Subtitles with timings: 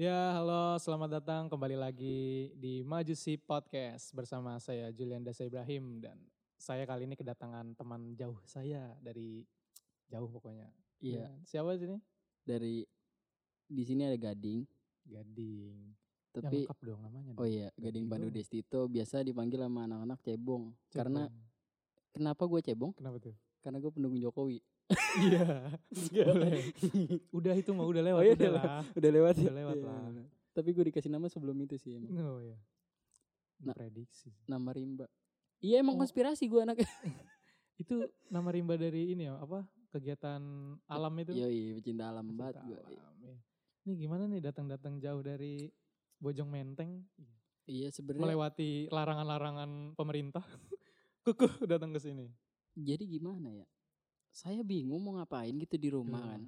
[0.00, 6.16] Ya, halo, selamat datang kembali lagi di Majusi Podcast bersama saya Julian Dasa Ibrahim dan
[6.56, 9.44] saya kali ini kedatangan teman jauh saya dari
[10.08, 10.72] jauh pokoknya.
[11.02, 11.98] Iya, Dan Siapa sini?
[12.42, 12.82] dari
[13.68, 14.64] di sini ada Gading,
[15.06, 15.74] Gading.
[16.32, 17.32] Yang tapi lengkap dong namanya.
[17.36, 18.28] oh iya, Gading Gading Pandu.
[18.32, 20.72] Destito biasa dipanggil sama anak-anak cebong.
[20.88, 21.44] Karena Cebong.
[22.16, 22.92] kenapa gue cebong?
[22.96, 23.36] kenapa tuh?
[23.60, 24.58] Karena gue pendukung Jokowi.
[25.18, 25.72] Iya.
[27.32, 28.64] Udah itu mah udah lewat Oh iya, udah lah.
[28.92, 29.52] Udah lewat Udah ya?
[29.54, 30.00] lewat Iya, lah.
[30.04, 30.26] bener.
[30.52, 32.12] Tapi gue dikasih nama sebelum itu sih emang.
[32.18, 32.56] Oh iya.
[33.62, 33.72] Nah.
[33.72, 34.34] Prediksi.
[34.44, 35.06] Nama Rimba.
[35.58, 36.00] Iya emang Oh.
[36.00, 36.88] konspirasi gue anaknya.
[37.74, 39.64] Itu nama rimba dari ini ya, apa?
[39.88, 40.38] Kegiatan
[40.84, 41.32] alam itu.
[41.32, 42.78] Iya iya, pecinta alam banget gue.
[42.86, 43.32] iya.
[43.82, 45.66] Ini gimana nih datang-datang jauh dari
[46.16, 47.02] Bojong Menteng
[47.64, 48.22] Iya sebenarnya.
[48.28, 50.42] melewati larangan-larangan pemerintah.
[51.24, 52.26] Kukuh datang ke sini.
[52.72, 53.66] Jadi gimana ya?
[54.32, 56.30] Saya bingung mau ngapain gitu di rumah Iya.
[56.32, 56.42] kan.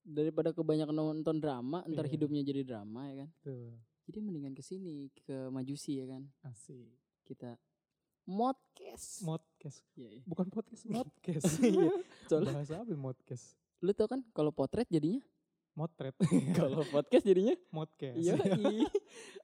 [0.00, 2.12] Daripada kebanyakan nonton drama, ntar Iya.
[2.14, 3.30] hidupnya jadi drama ya kan.
[3.42, 3.72] Tuh,
[4.04, 6.26] Jadi mendingan ke sini ke Majusi ya kan.
[6.42, 6.90] asik.
[7.22, 7.54] Kita
[8.26, 9.22] modcast.
[9.22, 9.86] Modcast.
[9.94, 10.22] Iya, iya.
[10.24, 11.62] Bukan podcast, modcast.
[11.62, 11.94] Iya.
[12.42, 13.54] Bahasa apa modcast?
[13.80, 15.24] lu tau kan kalau potret jadinya?
[15.80, 16.12] Motret.
[16.60, 17.56] kalau podcast jadinya?
[17.72, 18.16] modcast.
[18.20, 18.36] Iya.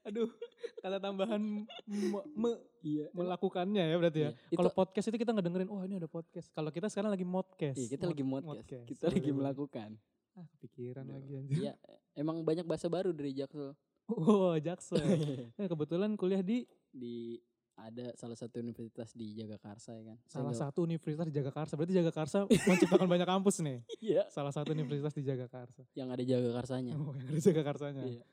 [0.04, 0.28] Aduh,
[0.78, 1.40] kata tambahan
[1.88, 3.08] me- me- Iya.
[3.10, 4.30] melakukannya ya berarti ya.
[4.46, 4.56] Iya.
[4.60, 6.52] Kalau podcast itu kita ngedengerin, oh ini ada podcast.
[6.52, 7.74] Kalau kita sekarang lagi modcast.
[7.74, 8.52] iya, kita Mod- lagi modcast.
[8.52, 8.86] modcast.
[8.86, 9.90] Kita lagi melakukan.
[10.36, 11.56] Ah, kepikiran lagi anjir.
[11.58, 11.72] Iya,
[12.12, 13.72] emang banyak bahasa baru dari Jaksel.
[14.06, 15.02] Oh, Jaksel.
[15.56, 16.62] Eh, kebetulan kuliah di
[16.92, 17.40] di
[17.76, 20.16] ada salah satu universitas di Jagakarsa ya kan.
[20.22, 21.72] Saya salah nggak- satu universitas di Jagakarsa.
[21.74, 23.78] Berarti Jagakarsa menciptakan banyak kampus nih.
[24.02, 25.82] Iya, Salah satu universitas di Jagakarsa.
[25.92, 26.92] yang ada Jagakarsanya.
[26.94, 28.02] Oh, yang ada Jagakarsanya.
[28.02, 28.24] Iya,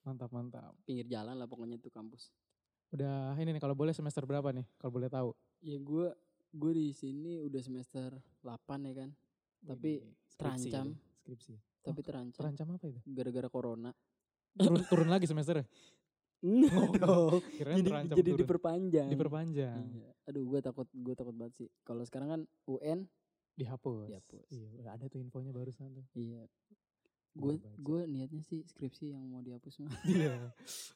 [0.00, 0.72] Mantap, mantap.
[0.82, 2.28] pinggir jalan lah pokoknya tuh kampus.
[2.90, 4.68] Udah ini nih kalau boleh semester berapa nih?
[4.76, 5.30] Kalau boleh tahu.
[5.60, 6.08] Ya gue
[6.50, 8.50] gue di sini udah semester 8
[8.82, 9.10] ya kan.
[9.62, 10.86] Tapi Widih, skripsi terancam.
[10.88, 11.54] itu, Skripsi.
[11.80, 13.00] Tapi terancam Terancam apa itu?
[13.06, 13.90] gara-gara corona.
[14.52, 15.64] Turun, turun lagi semesternya?
[16.40, 17.40] Enggak Oh, dong.
[17.76, 18.40] Jadi jadi turun.
[18.40, 19.08] diperpanjang.
[19.08, 19.80] diperpanjang.
[19.90, 20.08] Iya.
[20.24, 21.68] Aduh, gue takut gue takut banget sih.
[21.82, 23.04] Kalau sekarang kan UN,
[23.52, 24.08] Dihapus.
[24.08, 24.48] Dihapus.
[24.48, 26.06] Iya, ada tuh infonya barusan tuh.
[26.14, 26.48] iya.
[27.30, 29.92] Gue gue niatnya sih skripsi yang mau dihapus mah.
[30.08, 30.48] Iya.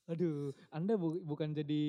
[0.06, 1.84] Aduh, Anda bu- bukan jadi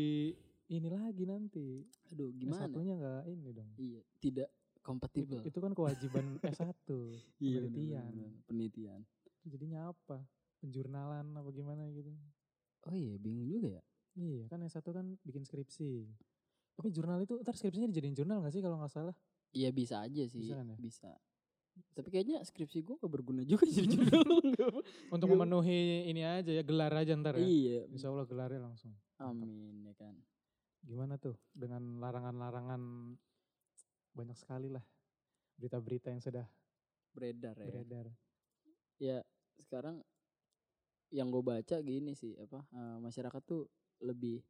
[0.67, 1.81] ini lagi nanti.
[2.09, 2.59] Aduh, Gimana?
[2.61, 3.69] Satunya nggak ini dong.
[3.75, 5.39] Iya, tidak Itu, kompatibel.
[5.41, 6.75] itu kan kewajiban S1.
[7.39, 8.03] Iya, bener, penelitian.
[8.03, 8.43] bener, bener.
[8.43, 8.99] Penelitian.
[9.45, 10.17] Jadinya apa?
[10.59, 12.11] Penjurnalan apa gimana gitu.
[12.85, 13.83] Oh iya, bingung juga ya.
[14.15, 16.05] Iya, kan S1 kan bikin skripsi.
[16.75, 19.15] Tapi jurnal itu ntar skripsinya dijadiin jurnal gak sih kalau nggak salah?
[19.51, 20.77] Iya bisa aja sih, Bisa kan ya?
[20.77, 21.11] bisa.
[21.91, 24.23] Tapi kayaknya skripsi gue gak berguna juga jadi jurnal.
[25.15, 27.43] Untuk memenuhi ini aja ya, gelar aja ntar ya.
[27.43, 28.95] iya, Insya Allah gelarnya langsung.
[29.17, 30.15] amin ya kan.
[30.83, 32.81] Gimana tuh dengan larangan-larangan
[34.11, 34.83] banyak sekali lah
[35.55, 36.45] berita-berita yang sudah
[37.11, 37.65] Beredar ya.
[37.65, 38.05] beredar.
[38.99, 39.17] Ya
[39.57, 40.03] sekarang
[41.15, 43.63] yang gue baca gini sih apa eh, masyarakat tuh
[44.03, 44.43] lebih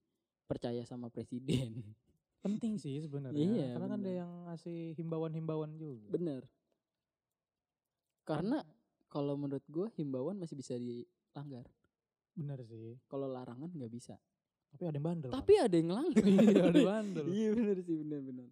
[0.50, 1.78] percaya sama presiden.
[2.46, 3.42] Penting sih sebenarnya.
[3.42, 4.20] Iya, Karena kan ada bener.
[4.22, 6.10] yang ngasih himbauan-himbauan juga.
[6.14, 6.42] Bener.
[8.26, 8.62] Karena
[9.10, 11.66] kalau menurut gue himbauan masih bisa dilanggar.
[12.34, 12.98] Bener sih.
[13.10, 14.18] Kalau larangan nggak bisa.
[14.70, 15.32] Tapi ada yang bandel.
[15.32, 16.22] Tapi ada yang langgar.
[16.28, 17.26] iya ada bandel.
[17.32, 18.50] Iya bener sih bener-bener.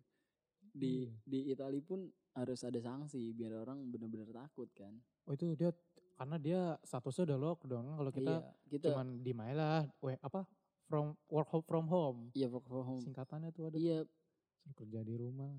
[0.73, 1.11] Di Iya.
[1.27, 1.99] di Itali pun
[2.33, 4.93] harus ada sanksi biar orang benar-benar takut kan.
[5.29, 5.69] Oh itu dia
[6.23, 7.85] karena dia statusnya udah lockdown.
[7.93, 8.39] Kalau kita iya,
[8.71, 10.47] kita cuman di lah, we, apa
[10.87, 12.31] from work ho- from home.
[12.31, 13.03] iya work from home.
[13.03, 14.07] Singkatannya tuh ada Iya,
[14.55, 15.51] suruh kerja di rumah.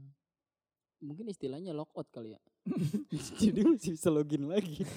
[0.97, 2.41] mungkin istilahnya lockout kali ya.
[3.37, 4.81] Jadi masih bisa login lagi.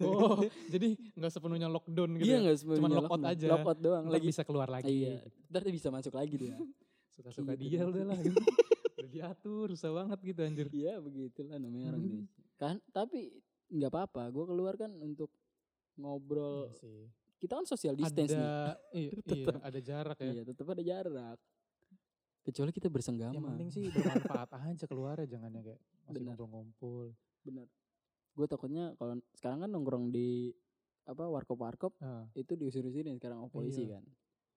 [0.00, 2.42] Oh, jadi nggak sepenuhnya lockdown gitu iya ya.
[2.42, 3.34] nggak sebenarnya Cuman lockout lockdown.
[3.38, 3.46] aja.
[3.46, 4.26] Lockout doang lagi.
[4.26, 4.90] bisa keluar lagi.
[4.90, 6.56] Iya, ntar dia bisa masuk lagi dia.
[7.14, 8.18] Suka-suka Gitu dia udah lah.
[8.18, 10.66] Udah diatur, susah banget gitu anjir.
[10.72, 12.10] Iya begitulah namanya orang Hmm.
[12.10, 12.42] Indonesia.
[12.56, 13.38] Kan tapi
[13.74, 14.22] nggak apa-apa.
[14.30, 15.34] Gue keluar kan untuk
[15.96, 16.70] ngobrol.
[16.70, 17.00] Iya sih.
[17.36, 18.40] Kita kan social distance nih.
[18.40, 20.30] ada, iya, iya, ada jarak ya.
[20.30, 21.38] Iya tetap ada jarak.
[22.40, 23.34] Kecuali kita bersenggama.
[23.34, 26.36] Yang penting sih bermanfaat aja keluarnya jangan yang kayak masih Benar.
[26.36, 27.04] ngumpul-ngumpul.
[27.42, 27.66] Bener.
[28.34, 30.52] Gue takutnya kalau sekarang kan nongkrong di
[31.04, 34.00] apa warkop warkop Nah, itu diusir-usirin sekarang sama polisi Iya.
[34.00, 34.04] kan.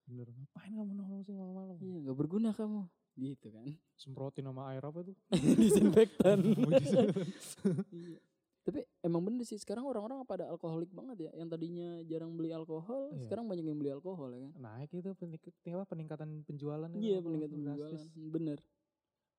[0.08, 0.32] bener.
[0.32, 1.76] Ngapain kamu nongkrong sih malam-malam?
[1.84, 2.88] Iya nggak berguna kamu.
[3.18, 3.68] Gitu kan.
[4.00, 5.16] Semprotin sama air apa tuh?
[5.60, 6.38] Disinfektan.
[6.48, 7.84] Disinfektan.
[7.92, 8.20] Iya.
[8.68, 11.32] Tapi emang bener sih sekarang orang-orang pada alkoholik banget ya.
[11.34, 13.24] Yang tadinya jarang beli alkohol, Iya.
[13.24, 14.52] sekarang banyak yang beli alkohol ya kan.
[14.58, 18.12] Naik itu penik- apa, peningkatan penjualan Iya peningkatan drastis.
[18.12, 18.28] penjualan.
[18.30, 18.60] Bener.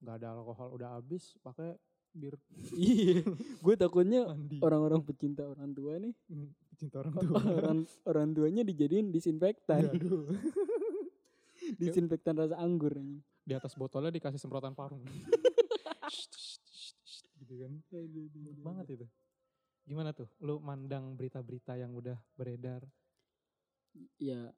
[0.00, 1.76] Nggak ada alkohol udah habis pakai
[2.10, 2.40] bir
[2.72, 3.20] Iya.
[3.58, 4.25] Gue takutnya
[4.58, 7.36] orang-orang pecinta orang tua nih, Hmm, Cinta orang tua.
[7.44, 9.92] orang orang tuanya dijadiin disinfektan.
[9.92, 10.25] Aduh.
[11.76, 12.96] disinfektan rasa anggur.
[12.96, 13.20] anjing.
[13.42, 15.04] Di atas botolnya dikasih semprotan parfum.
[17.48, 17.72] gitu kan.
[17.88, 19.06] Enak banget itu.
[19.88, 20.28] Gimana tuh?
[20.44, 22.84] Lu mandang berita-berita yang udah beredar
[24.20, 24.50] ya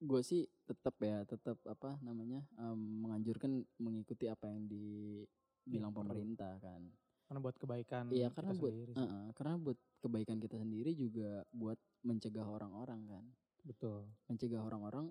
[0.00, 6.12] gue sih tetap ya tetap apa namanya em, menganjurkan mengikuti apa yang dibilang perlu.
[6.12, 6.80] pemerintah kan
[7.26, 8.92] Karena buat kebaikan iya kita karena buat sendiri.
[8.94, 13.24] Heeh, karena buat kebaikan kita sendiri juga buat mencegah orang-orang kan
[13.66, 14.06] Betul.
[14.30, 15.10] mencegah orang-orang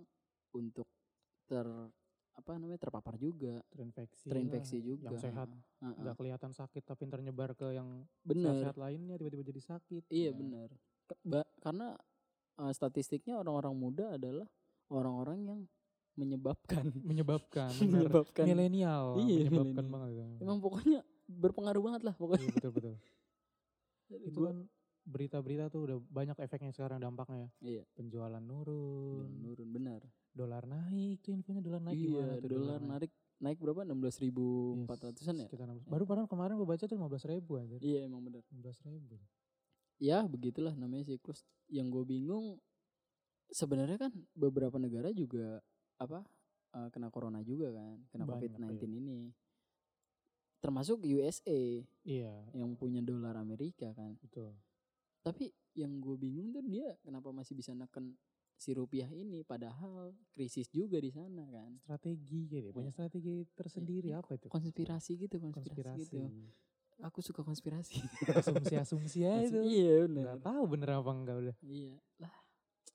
[0.56, 0.88] untuk
[1.46, 1.68] ter
[2.36, 4.28] apa namanya terpapar juga Terinfeksi.
[4.28, 4.86] terinfeksi lah.
[4.86, 5.48] juga Yang sehat
[5.82, 10.04] nggak kelihatan sakit tapi ternyebar ke yang bener sehat-sehat lainnya tiba-tiba jadi sakit.
[10.10, 10.70] iya Nah, bener
[11.06, 11.96] Ke- ba- karena
[12.56, 14.48] eh, statistiknya orang-orang muda adalah
[14.88, 15.60] orang-orang yang
[16.14, 17.72] menyebabkan Menyebabkan.
[17.72, 18.04] benar.
[18.04, 20.12] menyebabkan milenial Iya, menyebabkan banget.
[20.14, 20.42] itu.
[20.42, 22.96] emang pokoknya berpengaruh banget lah pokoknya Iya, betul betul.
[24.28, 24.58] Itu kan
[25.04, 27.50] berita-berita tuh udah banyak efeknya sekarang dampaknya.
[27.60, 30.02] iya Penjualan nurun, nurun benar
[30.36, 34.20] dolar naik tuh infonya dolar naik iya gimana tuh dolar naik naik berapa enam belas
[34.20, 35.88] ribu empat ratusan ya Sekitar 16.
[35.88, 37.76] Baru padahal kemarin gue baca tuh 15 ribu aja.
[37.80, 39.16] iya emang bener 15 ribu.
[39.96, 42.60] ya begitulah namanya siklus yang gue bingung
[43.48, 45.64] sebenarnya kan beberapa negara juga
[45.96, 46.20] apa
[46.76, 48.88] eh, kena corona juga kan kena Banyak, covid 19 iya.
[49.00, 49.20] ini
[50.60, 51.62] termasuk USA
[52.04, 54.52] Iya, yang punya dolar Amerika kan betul.
[55.22, 58.16] tapi yang gue bingung tuh dia kenapa masih bisa neken
[58.56, 64.10] si rupiah ini padahal krisis juga di sana kan Strategi ya dia punya strategi tersendiri
[64.10, 64.48] Iya, apa itu?
[64.48, 66.02] konspirasi gitu konspirasi, Konspirasi.
[66.02, 66.20] gitu
[66.98, 68.00] aku suka konspirasi
[68.32, 69.60] Asumsi-asumsi ya itu.
[69.62, 71.56] iya Nggak tahu bener apa enggak udah.
[71.62, 72.32] iya lah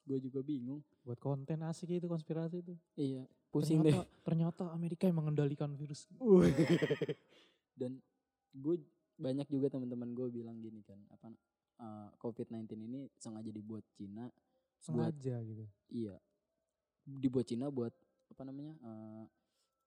[0.03, 2.75] gue juga bingung Buat konten asik itu konspirasi itu.
[2.97, 6.09] iya pusing ternyata, deh ternyata Amerika yang mengendalikan virus.
[7.75, 8.01] dan
[8.51, 8.77] gue
[9.17, 11.29] banyak juga teman-teman gue bilang gini kan apa
[11.79, 14.27] eh, COVID-19 ini sengaja dibuat Cina
[14.81, 15.65] Sengaja gitu.
[15.88, 16.17] iya.
[17.03, 17.93] Dibuat Cina buat
[18.31, 19.25] apa namanya eh,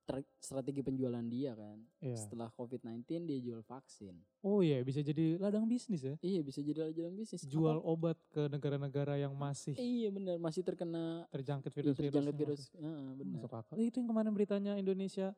[0.04, 1.80] ter- strategi penjualan dia kan.
[1.98, 2.19] Iya.
[2.19, 4.19] setelah COVID-19 dia jual vaksin.
[4.42, 6.16] Oh iya, bisa jadi ladang bisnis ya.
[6.19, 7.48] iya bisa jadi jalan bisnis.
[7.48, 10.36] Jual Apa- obat ke negara-negara yang masih iya benar.
[10.38, 12.12] Masih terkena terjangkit iya, virus-virus.
[12.12, 12.62] terjangkit yang virus.
[12.75, 13.34] Heeh, benar.
[13.40, 13.75] Masuk akal.
[13.78, 15.31] Eh, itu yang kemarin beritanya Indonesia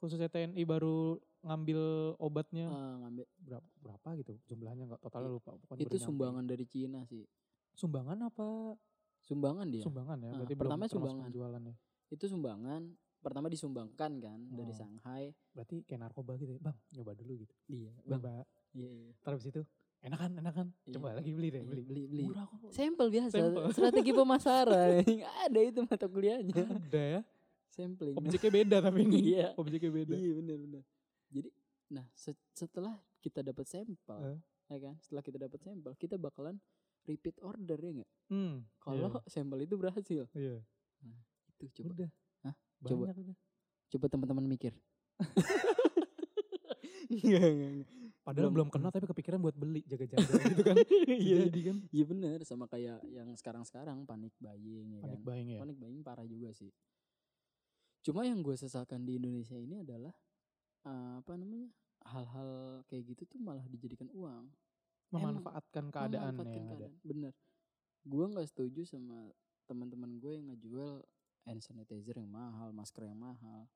[0.00, 1.80] khususnya TNI baru ngambil
[2.18, 2.66] obatnya.
[2.66, 3.24] Ah, ngambil.
[3.38, 4.32] Berapa, berapa gitu?
[4.46, 5.54] Jumlahnya nggak totalnya lupa.
[5.54, 7.22] Pokoknya itu sumbangan dari Cina sih.
[7.70, 8.74] Sumbangan apa
[9.22, 9.82] sumbangan dia.
[9.82, 11.24] Sumbangan ya berarti pertama belum termasuk sumbangan.
[11.26, 11.74] penjualannya
[12.10, 12.82] itu sumbangan
[13.20, 14.74] pertama disumbangkan kan dari Oh.
[14.74, 15.24] Shanghai.
[15.52, 16.60] Berarti kayak narkoba gitu ya?
[16.60, 17.54] Bang nyoba dulu gitu.
[17.66, 18.48] Iya nyoba.
[18.72, 19.12] Iya iya.
[19.20, 19.60] Terus itu
[20.00, 20.66] enakan enakan.
[20.82, 20.94] Iya.
[20.96, 21.82] coba lagi beli deh Iya, beli.
[21.84, 22.22] beli beli.
[22.24, 22.70] Murah kok.
[22.70, 23.62] Sampel biasa Sampel.
[23.70, 25.04] strategi pemasaran.
[25.44, 26.64] Ada itu mata kuliahnya.
[26.80, 27.20] Ada ya?
[27.68, 28.16] Sampling.
[28.16, 29.18] Objeknya beda tapi ini.
[29.30, 29.52] Iya.
[29.54, 30.14] objeknya beda.
[30.14, 30.82] Iya benar benar.
[31.28, 31.48] Jadi
[31.90, 34.38] nah se- setelah kita dapat sampel Eh.
[34.70, 34.94] ya kan?
[34.98, 36.56] Setelah kita dapat sampel kita bakalan
[37.10, 40.62] repeat order ya nggak hmm kalau sampel itu berhasil iya,
[41.00, 41.18] iya.
[41.58, 42.10] itu coba udah
[42.40, 42.54] Hah?
[42.78, 43.04] banyak Coba.
[43.12, 43.36] udah
[43.90, 44.72] coba teman-teman mikir
[47.10, 47.88] Enggak, enggak, enggak.
[48.22, 50.76] padahal Belum- belum kena tapi kepikiran buat beli jaga-jaga gitu kan
[51.26, 51.50] Iya.
[51.50, 55.26] jadi kan Iya bener sama kayak yang sekarang-sekarang panik buying ya panik kan.
[55.26, 56.70] buying ya Panik buying parah juga sih.
[58.00, 60.14] Cuma yang gue sesalkan di Indonesia ini adalah
[60.84, 61.68] eh, apa namanya
[62.06, 62.50] hal-hal
[62.86, 64.46] kayak gitu tuh malah dijadikan uang.
[65.10, 66.92] Memanfaatkan keadaan Memanfaatkan yang ada keadaan.
[67.02, 67.32] Bener.
[68.06, 69.30] Gue nggak setuju sama
[69.66, 71.02] teman-teman gue yang ngejual
[71.46, 73.68] hand sanitizer yang mahal, masker yang mahal.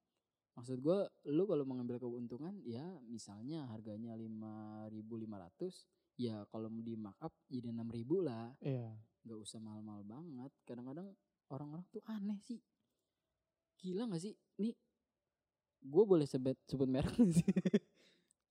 [0.54, 0.98] Maksud gue,
[1.34, 8.22] lu kalau mengambil keuntungan, ya misalnya harganya 5.500, ya kalau mau di markup jadi 6.000
[8.22, 8.94] lah iya
[9.24, 11.08] nggak usah mahal-mahal banget kadang-kadang
[11.50, 12.60] orang-orang tuh aneh sih
[13.80, 14.76] gila nggak sih nih
[15.84, 17.48] gue boleh sebut sebut merek nggak sih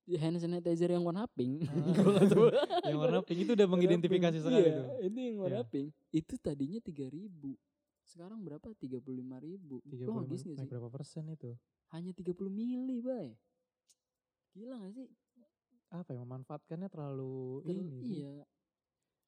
[0.06, 1.72] hand sanitizer yang warna pink Ah.
[2.28, 2.48] Tahu.
[2.84, 4.44] yang warna pink itu udah mengidentifikasi pink.
[4.44, 5.70] sekali Iya, itu yang warna Iya.
[5.70, 7.56] pink itu tadinya tiga ribu
[8.04, 11.50] sekarang berapa tiga puluh lima ribu 35 logis nggak naik sih berapa persen itu
[11.88, 13.32] hanya 30 mili bay
[14.52, 15.08] gila nggak sih
[15.90, 18.02] apa ya memanfaatkannya terlalu Terus- ini sih.
[18.20, 18.34] iya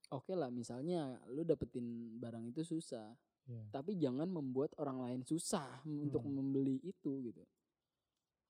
[0.09, 3.63] oke lah misalnya lu dapetin barang itu susah Iya.
[3.71, 6.35] tapi jangan membuat orang lain susah untuk Hmm.
[6.37, 7.43] membeli itu gitu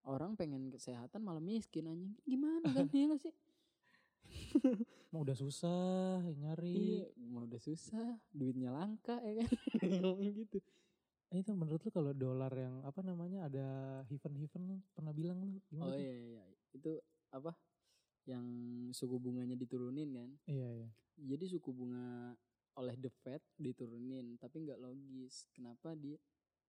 [0.07, 2.15] orang pengen kesehatan malah miskin anjing.
[2.23, 2.87] Gimana kan?
[2.95, 3.35] Iya gak sih?
[5.15, 7.03] Mau udah susah nyari.
[7.03, 9.51] Iya mau udah susah duitnya langka ya kan?
[10.03, 10.59] Ngomong gitu.
[11.35, 13.67] Eh, itu menurut lu kalau dolar yang apa namanya ada
[14.07, 16.03] heaven heaven lu pernah bilang lu gimana oh tuh?
[16.03, 16.93] iya iya itu
[17.35, 17.55] apa?
[18.27, 18.47] Yang
[18.95, 20.31] suku bunganya diturunin kan?
[20.47, 20.89] Iya iya.
[21.19, 22.35] Jadi suku bunga
[22.77, 25.51] oleh the Fed diturunin tapi nggak logis.
[25.51, 26.19] Kenapa dia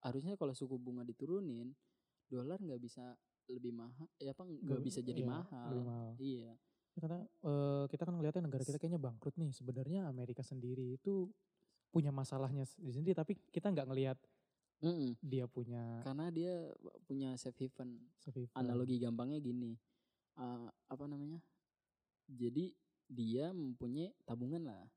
[0.02, 1.74] harusnya kalau suku bunga diturunin
[2.28, 3.16] dolar nggak bisa
[3.48, 6.54] lebih mahal ya apa nggak bisa jadi iya, mahal lebih mahal iya
[6.98, 11.30] Ya, karena eh, kita kan ngeliatnya negara kita kayaknya bangkrut nih sebenarnya Amerika sendiri itu
[11.94, 14.18] punya masalahnya sendiri tapi kita nggak ngelihat
[14.82, 15.14] Mm-mm.
[15.22, 16.58] dia punya karena dia
[17.06, 18.58] punya safe haven safe haven.
[18.58, 19.78] analogi gampangnya gini
[20.42, 21.38] eh, apa namanya
[22.26, 22.74] jadi
[23.06, 24.90] dia mempunyai tabungan lah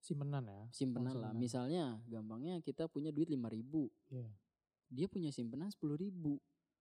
[0.00, 0.62] Simpenan ya.
[0.72, 1.12] simpenan lah.
[1.12, 1.34] simpenan.
[1.36, 3.92] Misalnya gampangnya kita punya duit 5 ribu.
[4.08, 4.32] Iya.
[4.88, 6.40] Dia punya simpenan 10 ribu.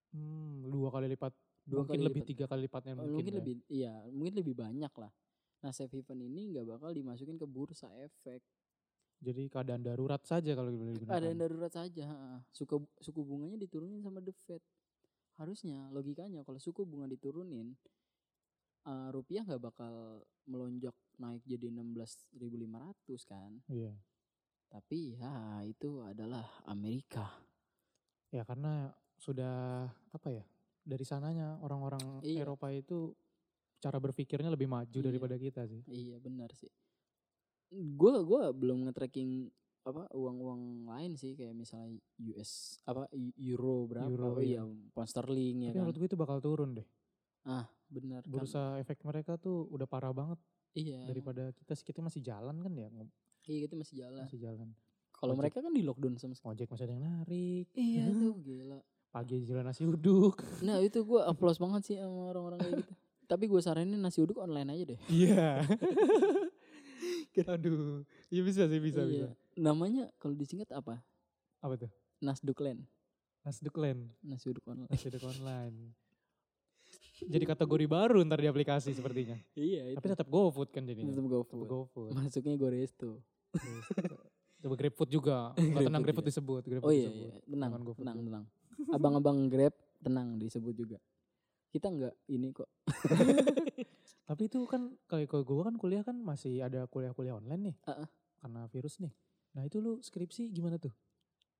[0.09, 1.33] Hmm, dua kali lipat.
[1.63, 2.29] Dua mungkin kali lebih lipat.
[2.33, 3.37] tiga kali lipatnya Oh, mungkin, mungkin ya.
[3.39, 5.11] lebih iya mungkin lebih banyak lah
[5.59, 8.41] nah safe haven ini nggak bakal dimasukin ke bursa efek
[9.19, 11.19] Jadi keadaan darurat saja kalau boleh digunakan.
[11.19, 12.07] ada yang darurat saja
[12.49, 14.63] suku suku bunganya diturunin sama the fed
[15.35, 17.75] harusnya logikanya kalau suku bunga diturunin
[18.87, 23.91] eh, rupiah nggak bakal melonjak naik jadi 16.500 kan Iya.
[24.71, 27.27] tapi ya itu adalah Amerika
[28.29, 30.43] Ya karena sudah apa ya?
[30.81, 32.47] Dari sananya orang-orang Iya.
[32.47, 33.13] Eropa itu
[33.77, 35.05] cara berpikirnya lebih maju Iya.
[35.05, 35.83] daripada kita sih.
[35.85, 36.71] Iya benar sih.
[37.69, 39.51] Gua gua belum nge-tracking
[39.85, 44.61] apa uang-uang lain sih kayak misalnya US apa Eu- euro berapa Euro, oh iya.
[44.91, 46.87] pound sterling ya kan menurut gue itu bakal turun deh.
[47.89, 50.37] benar kan Bursa efek mereka tuh udah parah banget
[50.77, 52.85] iya daripada kita sih kita masih jalan kan ya,
[53.49, 54.69] iya itu masih jalan masih jalan.
[55.09, 57.65] kalau mereka kan di lockdown sama sekali Ojek masih ada yang narik.
[57.73, 58.77] iya tuh gila
[59.09, 60.37] Pagi jualan nasi uduk.
[60.65, 62.93] nah itu gua applause banget sih sama orang-orang kayak gitu
[63.25, 65.61] tapi gue saranin nasi uduk online aja deh Iya.
[67.47, 69.29] Aduh, iya bisa sih bisa bisa.
[69.29, 69.37] iya.
[69.55, 70.99] namanya kalau disingkat apa
[71.59, 71.91] Apa tuh?
[72.19, 72.83] Nasdukland
[73.39, 75.93] Nasdukland, nasi uduk online nasi uduk online.
[77.21, 79.37] Jadi kategori baru ntar di aplikasi sepertinya.
[79.53, 81.13] iya itu Tapi tetap GoFood kan jadinya.
[81.13, 82.09] tetap GoFood GoFood.
[82.11, 83.21] masuknya Goresto
[84.59, 85.37] Coba GrabFood juga.
[85.55, 86.63] Nggak tenang GrabFood disebut.
[86.65, 87.31] GrabFood Oh iya, disebut.
[87.31, 87.47] iya.
[87.47, 88.45] tenang, tenang, tenang.
[88.95, 90.97] Abang-abang Grab tenang disebut juga.
[91.69, 92.69] Kita nggak ini kok.
[94.29, 97.75] Tapi itu kan kayak kalau gue kan kuliah kan masih ada kuliah-kuliah online nih.
[97.89, 98.07] Heeh.
[98.39, 99.13] Karena virus nih.
[99.57, 100.93] Nah itu lu skripsi gimana tuh?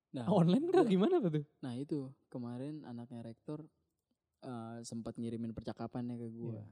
[0.10, 0.90] Nah, online kan iya.
[0.90, 1.46] gimana tuh?
[1.62, 3.62] nah itu kemarin anaknya rektor
[4.42, 6.58] eh, sempat ngirimin percakapannya ke gue.
[6.58, 6.66] Iya.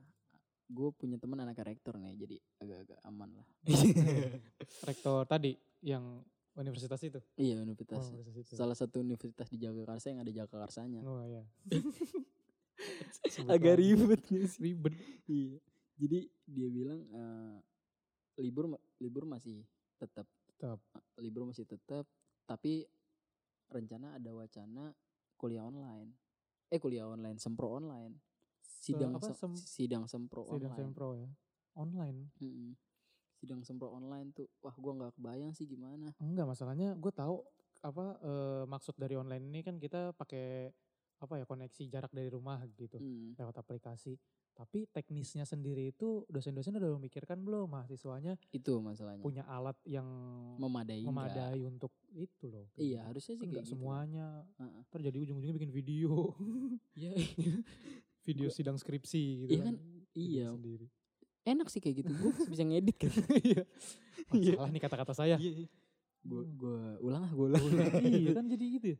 [0.68, 3.48] Gue punya teman anaknya rektor nih, jadi agak-agak aman lah.
[4.90, 6.20] Rektor tadi yang
[6.58, 7.20] universitas itu.
[7.38, 8.10] iya, universitas.
[8.10, 8.58] Oh, universitas itu.
[8.58, 11.02] Salah satu universitas di Jagakarsa yang ada Jagakarsanya.
[11.06, 11.46] Oh iya.
[13.48, 14.62] Agak ribet nih sih.
[14.62, 14.94] Ribet.
[15.26, 15.58] Iya.
[15.98, 17.56] Jadi dia bilang eh,
[18.40, 19.66] libur libur masih
[19.98, 20.82] tetap Tetap.
[21.18, 22.06] libur masih tetap
[22.46, 22.86] tapi
[23.70, 24.90] rencana ada wacana
[25.36, 26.14] kuliah online
[26.70, 28.18] eh kuliah online sempro online
[28.64, 31.30] sidang apa, se- sem- sidang sempro Sidang online sempro ya.
[31.78, 32.18] Online.
[32.42, 32.70] Mm-mm.
[33.38, 37.46] Sidang sempro online tuh wah gua nggak kebayang sih gimana Enggak masalahnya gue tahu
[37.80, 40.74] apa eh, maksud dari online ini kan kita pakai
[41.18, 43.34] apa ya koneksi jarak dari rumah gitu Hmm.
[43.34, 44.18] lewat aplikasi.
[44.54, 50.06] Tapi teknisnya sendiri itu dosen-dosen udah memikirkan belum mahasiswanya itu masalahnya punya alat yang
[50.58, 52.66] memadai memadai untuk itu loh.
[52.76, 53.08] iya gitu.
[53.08, 53.74] harusnya sih Kan kayak nggak gitu.
[53.76, 54.28] semuanya.
[54.58, 54.82] Heeh.
[54.90, 56.34] Terjadi ujung-ujungnya bikin video,
[56.98, 57.14] Iya,
[58.24, 59.76] video Gua- sidang skripsi gitu Iya kan,
[60.12, 60.88] Video iya sendiri.
[61.48, 63.12] Enak sih kayak gitu gua bisa ngedit kan
[63.48, 63.64] Iya.
[64.30, 64.54] Iya.
[64.54, 65.36] Salah nih kata-kata saya.
[66.22, 66.52] gua Hmm.
[66.54, 67.64] gua ulang ah gua ulang
[68.04, 69.00] iya kan jadi gitu ya.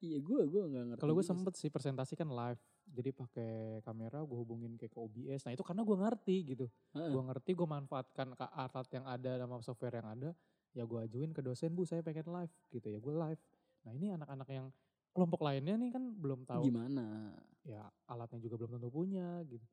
[0.00, 4.20] iya gua gua nggak ngerti Kalau gue sempet sih presentasi kan live, jadi pakai kamera
[4.20, 5.40] gue hubungin kayak ke OBS.
[5.42, 9.54] Nah itu karena gue ngerti gitu, gue ngerti gue manfaatkan ke alat yang ada sama
[9.60, 10.30] software yang ada,
[10.70, 13.40] ya gue ajuin ke dosen bu saya pengen live gitu ya gue live.
[13.82, 14.66] Nah ini anak-anak yang
[15.10, 17.32] kelompok lainnya nih kan belum tahu, gimana
[17.64, 19.64] ya alatnya juga belum tentu punya gitu.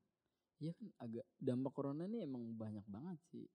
[0.61, 3.45] Iya kan agak dampak corona ini emang banyak banget sih.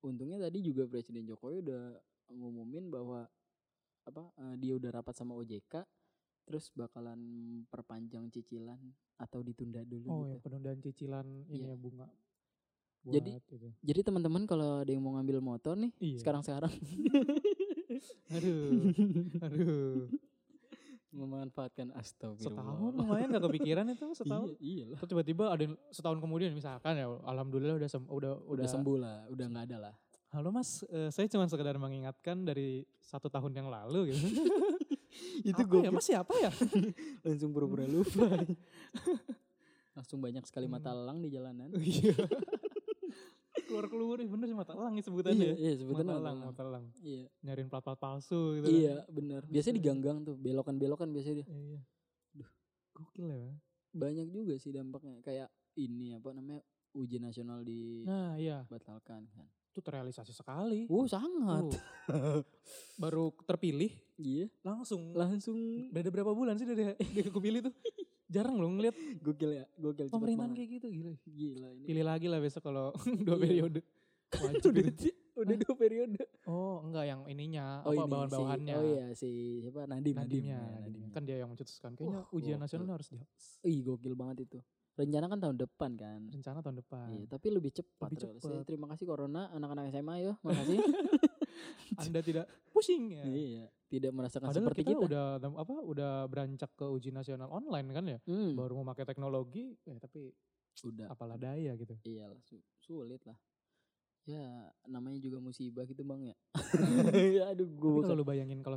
[0.00, 1.94] Untungnya tadi juga Presiden Jokowi udah
[2.28, 3.24] ngumumin bahwa
[4.02, 5.86] apa eh, dia udah rapat sama OJK
[6.42, 7.20] terus bakalan
[7.66, 8.80] perpanjang cicilan
[9.16, 10.42] atau ditunda dulu Oh ya gitu.
[10.42, 11.66] penundaan cicilan ini Iya.
[11.66, 12.06] ya bunga.
[13.04, 13.54] Jadi- itu.
[13.80, 16.18] Jadi teman-teman kalau ada yang mau ngambil motor nih Iya.
[16.18, 16.72] sekarang-sekarang
[18.34, 18.92] aduh,
[19.38, 20.08] aduh,
[21.18, 22.54] memanfaatkan astagfirullah.
[22.54, 24.48] setahun lumayan gak kepikiran itu setahun.
[24.54, 24.96] Iya, iyalah.
[24.96, 29.16] Terus tiba-tiba ada yang setahun kemudian misalkan ya alhamdulillah udah sem- udah Udah, sembuh lah,
[29.28, 29.94] udah nggak ada lah.
[30.28, 34.20] Halo Mas, eh, saya cuma sekedar mengingatkan dari satu tahun yang lalu gitu.
[35.48, 36.52] Itu gue ya Mas siapa ya?
[37.24, 38.28] langsung pura-pura lupa.
[39.92, 41.00] Langsung banyak sekali mata Hmm.
[41.00, 41.68] elang di jalanan.
[41.74, 42.14] Iya.
[43.68, 45.36] Keluar-keluar ih bener sih mata elang sebutannya.
[45.36, 45.56] iya, ya.
[45.60, 46.84] iya sebutannya mata elang, mata elang.
[47.04, 47.24] Iya.
[47.44, 48.66] Nyariin plat-plat palsu gitu.
[48.72, 49.12] Iya, kan.
[49.12, 49.42] benar.
[49.44, 51.46] Biasanya di gang-gang tuh, belokan-belokan biasanya dia.
[51.52, 51.80] Iya.
[52.32, 52.50] Duh,
[52.96, 53.52] gokil ya.
[53.92, 55.20] Banyak juga sih dampaknya.
[55.20, 56.64] Kayak ini apa namanya?
[56.96, 57.60] ujian nasional
[58.08, 59.46] Nah iya, dibatalkan kan.
[59.68, 60.88] itu terrealisasi sekali.
[60.90, 61.70] Oh, sangat.
[62.10, 62.40] Uh,
[62.98, 65.14] baru terpilih Iya, langsung.
[65.14, 65.54] langsung
[65.94, 67.74] Beda berapa bulan sih dari dia kepilih tuh?
[68.28, 71.12] Jarang loh ngeliat gokil ya, gokil pemerintahan kayak gitu gila.
[71.24, 71.84] Gila ini.
[71.84, 72.92] Pilih lagi lah besok kalau
[73.24, 73.42] dua Iya.
[73.42, 73.80] periode.
[74.44, 76.20] Wajib udah, di- udah dua periode.
[76.44, 78.68] Oh enggak yang ininya, Oh apa ini bahan-bahannya.
[78.68, 79.30] Si, oh iya si
[79.62, 80.12] siapa Nadim.
[80.12, 80.80] Nadimnya, ya, Nadimnya.
[80.84, 81.08] Nadimnya.
[81.10, 81.90] Kan dia yang mencetuskan.
[81.94, 83.44] Kayaknya Wah, ujian nasional harus dihapus.
[83.62, 84.60] Ih gokil banget itu.
[84.94, 86.20] rencana kan tahun depan kan.
[86.26, 87.08] Rencana tahun depan.
[87.14, 88.10] Iya, tapi lebih cepat.
[88.10, 88.32] Lebih Rel.
[88.36, 88.60] cepet.
[88.66, 90.78] Terima kasih Corona anak-anak SMA ya, makasih.
[92.02, 93.24] Anda tidak pusing ya.
[93.24, 95.06] Iya, tidak merasakan Padahal seperti kita, kita.
[95.08, 95.24] udah
[95.58, 98.18] apa udah beranjak ke uji nasional online kan ya.
[98.28, 100.30] Hmm, Baru mau pakai teknologi, eh tapi
[100.84, 101.10] udah.
[101.10, 101.94] apalah daya gitu.
[102.06, 103.38] Iyalah, su- sulit lah.
[104.28, 106.36] Ya, namanya juga musibah gitu bang ya.
[107.40, 108.76] ya aduh, Tapi gue kalau lu bayangin kalau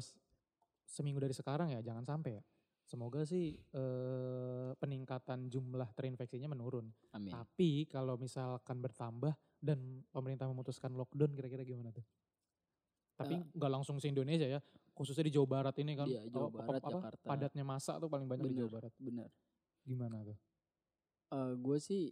[0.88, 2.44] seminggu dari sekarang ya jangan sampai ya.
[2.88, 6.92] Semoga sih eh, peningkatan jumlah terinfeksinya menurun.
[7.16, 7.32] Amin.
[7.32, 9.32] Tapi kalau misalkan bertambah
[9.62, 12.04] dan pemerintah memutuskan lockdown kira-kira gimana tuh?
[13.14, 13.42] Tapi Eh.
[13.54, 14.60] nggak langsung se Indonesia ya,
[14.92, 16.06] khususnya di Jawa Barat ini kan.
[16.06, 17.26] Iya, Jawa apa- Barat, apa- Jakarta.
[17.28, 18.60] Padatnya masa tuh paling banyak di Bener.
[18.62, 18.94] Jawa Barat.
[18.98, 19.30] Bener.
[19.82, 20.38] Gimana tuh?
[21.32, 22.12] gue sih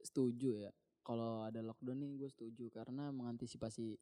[0.00, 0.72] setuju ya.
[1.02, 3.92] Kalau ada lockdown nih gue setuju karena mengantisipasi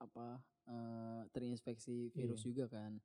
[0.00, 2.46] apa eh, terinfeksi virus Iya.
[2.48, 2.96] juga kan.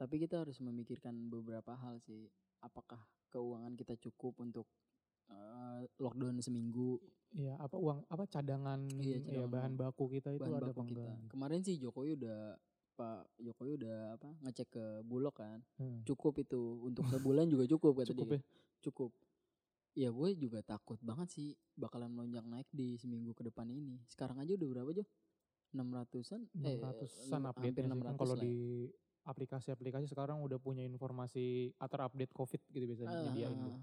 [0.00, 2.24] Tapi kita harus memikirkan beberapa hal sih.
[2.58, 4.64] Apakah keuangan kita cukup untuk
[5.28, 6.96] eh, lockdown seminggu
[7.36, 10.80] Iya, apa uang apa cadangan, Iya, ya, cadangan bahan baku kita itu bahan ada baku
[10.80, 11.00] apa kita.
[11.04, 11.28] enggak?
[11.28, 12.40] Kemarin sih Jokowi udah
[12.98, 15.60] Pak Jokowi udah apa ngecek ke Bulog kan.
[15.76, 16.02] Hmm.
[16.08, 18.34] Cukup itu untuk sebulan juga cukup kata Cukup dia.
[18.34, 18.40] ya?
[18.82, 19.10] Cukup.
[19.98, 24.00] Ya gue juga takut banget sih bakalan melonjak naik di seminggu ke depan ini.
[24.08, 25.04] Sekarang aja udah berapa Jo?
[25.74, 26.42] 600-an?
[26.64, 28.44] Eh, 600-an enam- update hampir sih kan 600 kalau lah ya.
[28.48, 28.56] di
[29.28, 33.76] aplikasi-aplikasi sekarang udah punya informasi atau update covid gitu biasanya ah, tuh.
[33.76, 33.80] ah.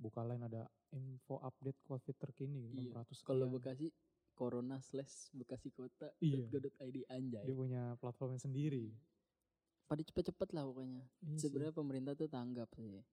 [0.00, 2.96] Buka lain ada info update covid terkini Iya.
[3.04, 3.46] 600 Kalau.
[3.52, 3.92] Bekasi
[4.32, 6.48] Corona slash Bekasi Kota Iya.
[6.48, 7.44] .go.id anjay.
[7.44, 8.88] dia punya platformnya sendiri.
[9.84, 11.04] Pada cepet-cepet lah pokoknya.
[11.20, 11.36] Iya.
[11.36, 13.04] Sebenarnya pemerintah tuh tanggap sih.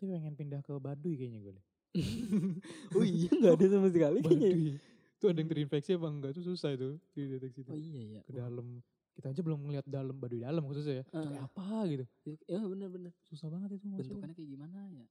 [0.00, 1.66] Tapi pengen pindah ke Baduy kayaknya gue deh.
[2.96, 4.48] oh iya nggak ada sama sekali kayaknya.
[4.56, 4.72] Baduy.
[5.20, 7.68] Itu ada yang terinfeksi apa enggak itu susah itu dideteksi itu.
[7.68, 8.20] Oh iya ya.
[8.24, 8.80] Ke dalam
[9.12, 11.04] kita aja belum ngeliat dalam Baduy dalam khususnya ya.
[11.04, 12.04] Itu kayak apa gitu.
[12.48, 13.12] Ya bener-bener.
[13.28, 13.84] Susah banget itu.
[13.84, 15.04] Bentukannya kayak gimana ya?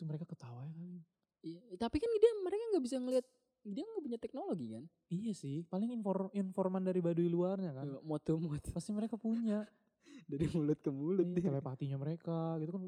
[0.00, 0.96] Itu mereka ketawa ya kali.
[1.40, 3.26] Iya, tapi kan dia mereka nggak bisa ngelihat
[3.60, 4.84] dia nggak punya teknologi kan?
[5.06, 7.84] Iya sih, paling infor, informan dari Baduy luarnya kan.
[8.00, 9.68] Moto-moto Pasti mereka punya.
[10.30, 11.44] dari mulut ke mulut Iya, dia.
[11.50, 12.82] telepatinya mereka gitu kan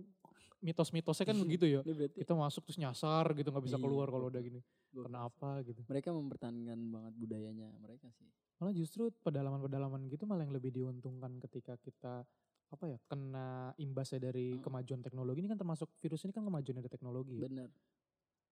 [0.63, 4.31] mitos-mitosnya kan begitu ya berarti kita masuk terus nyasar gitu nggak bisa Iya, keluar kalau
[4.31, 4.61] udah gini
[4.95, 5.83] gokil kenapa gitu.
[5.91, 8.27] Mereka mempertahankan banget budayanya mereka sih.
[8.57, 12.23] malah justru pedalaman-pedalaman gitu malah yang lebih diuntungkan ketika kita
[12.73, 14.63] apa ya kena imbasnya dari Hmm.
[14.63, 17.47] kemajuan teknologi ini kan termasuk virus ini kan kemajuan dari teknologi ya.
[17.47, 17.71] Bener.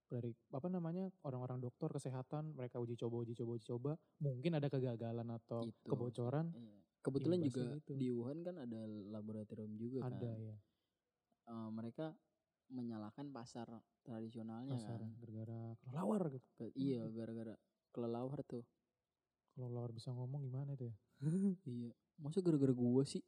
[0.07, 4.67] dari apa namanya orang-orang dokter kesehatan mereka uji coba uji coba uji coba mungkin ada
[4.67, 5.87] kegagalan atau Itu.
[5.87, 6.83] kebocoran Iya.
[7.01, 7.95] Kebetulan juga gitu.
[7.95, 10.35] di Wuhan kan ada laboratorium juga ada kan.
[10.37, 10.57] ya
[11.47, 12.11] Eh, mereka
[12.69, 13.71] menyalakan pasar
[14.03, 15.15] tradisionalnya pasar kan.
[15.17, 17.55] gara-gara kelelawar gitu Ke- iya, gara-gara
[17.91, 18.67] kelelawar tuh.
[19.53, 20.97] kelelawar bisa ngomong gimana itu ya
[21.65, 21.91] Iya.
[22.19, 23.23] Masa gara-gara gua sih?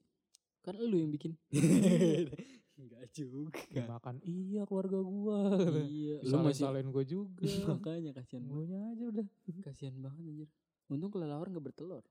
[0.62, 1.34] Kan lu yang bikin.
[2.82, 3.62] Enggak juga.
[3.70, 5.54] dimakan iya keluarga gua
[5.86, 7.44] iya, lu masih salin gue juga.
[7.70, 8.56] makanya kasihan banget.
[8.58, 9.26] Guanya aja udah.
[9.62, 10.48] Kasihan banget anjir.
[10.90, 12.04] Untung kelelawar nggak bertelur.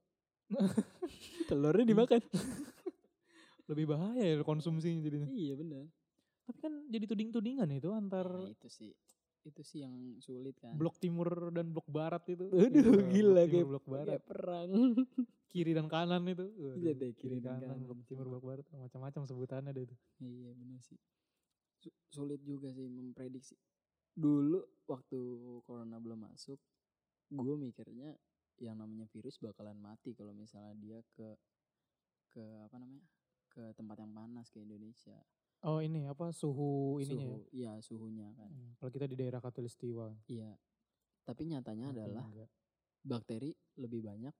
[1.50, 2.22] Telurnya dimakan.
[3.72, 5.28] Lebih bahaya ya konsumsinya jadinya.
[5.32, 5.88] iya benar.
[6.48, 8.92] Tapi kan jadi tuding-tudingan itu antar Nah, itu sih
[9.42, 10.78] itu sih yang sulit kan.
[10.78, 12.46] blok timur dan blok barat itu.
[12.50, 14.08] Aduh Iya, gila kayak, blok barat.
[14.08, 14.70] kayak perang.
[15.52, 16.46] Kiri dan kanan itu.
[16.80, 17.84] Iya deh, kiri dan kanan.
[17.84, 18.66] blok timur, blok barat.
[18.72, 19.96] Macam-macam sebutannya deh itu.
[20.22, 20.98] iya benar sih.
[21.82, 23.58] Su- sulit juga sih memprediksi.
[24.14, 25.18] Dulu waktu
[25.66, 26.60] corona belum masuk,
[27.32, 28.14] gue mikirnya
[28.62, 31.34] yang namanya virus bakalan mati kalau misalnya dia ke
[32.30, 33.02] ke apa namanya
[33.50, 35.18] ke tempat yang panas ke Indonesia.
[35.62, 37.38] Oh ini apa suhu ininya ya?
[37.38, 38.50] Suhu, iya suhunya kan.
[38.50, 40.10] Hmm, Kalau kita di daerah Katulistiwa.
[40.26, 40.58] Iya.
[41.22, 42.50] Tapi nyatanya Tapi adalah enggak.
[43.02, 44.34] bakteri lebih banyak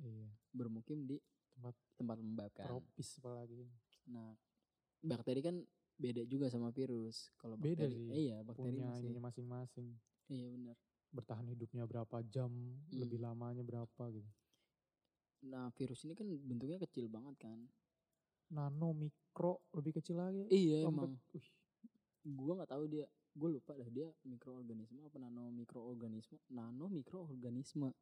[0.00, 0.28] Iya.
[0.50, 1.18] bermukim di
[1.50, 2.66] Tempat tempat lembab kan.
[2.66, 3.68] tropis apalagi.
[4.08, 4.32] Nah,
[4.98, 5.60] bakteri kan
[5.94, 7.28] beda juga sama virus.
[7.36, 9.02] Kalau Beda sih, eh, iya bakteri Punya masih.
[9.04, 9.86] ininya masing-masing.
[10.26, 10.76] Iya benar.
[11.10, 12.96] Bertahan hidupnya berapa jam, Hmm.
[12.96, 14.30] lebih lamanya berapa gitu.
[15.42, 17.58] Nah, virus ini kan bentuknya kecil banget kan.
[18.48, 18.96] Nano,
[19.30, 20.42] mikro, lebih kecil lagi.
[20.46, 21.12] Iya Sampai- emang.
[21.30, 21.46] Wih,
[22.26, 23.06] Gua nggak tahu dia.
[23.30, 26.36] Gue lupa dah dia mikroorganisme apa nano mikroorganisme.
[26.50, 27.94] Nano mikroorganisme.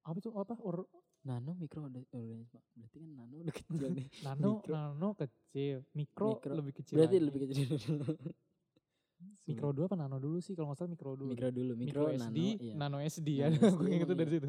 [0.00, 0.56] apa itu apa?
[0.58, 0.88] Or,
[1.20, 2.58] Nano mikroorganisme.
[2.72, 4.06] Berarti kan nano udah kecil nih.
[4.26, 4.72] nano, Mikro.
[4.74, 6.52] nano kecil, mikro, Mikro.
[6.56, 6.94] lebih kecil.
[6.98, 7.24] Berarti lagi.
[7.24, 7.68] lebih kecil.
[9.48, 10.52] Mikro dulu apa nano dulu sih?
[10.52, 11.30] Kalau nggak salah mikro dulu.
[11.32, 12.74] mikro dulu, mikro, Mikro, nano, SD, iya.
[12.76, 13.46] nano SD Nano ya.
[13.48, 14.48] SD Gue inget dari situ.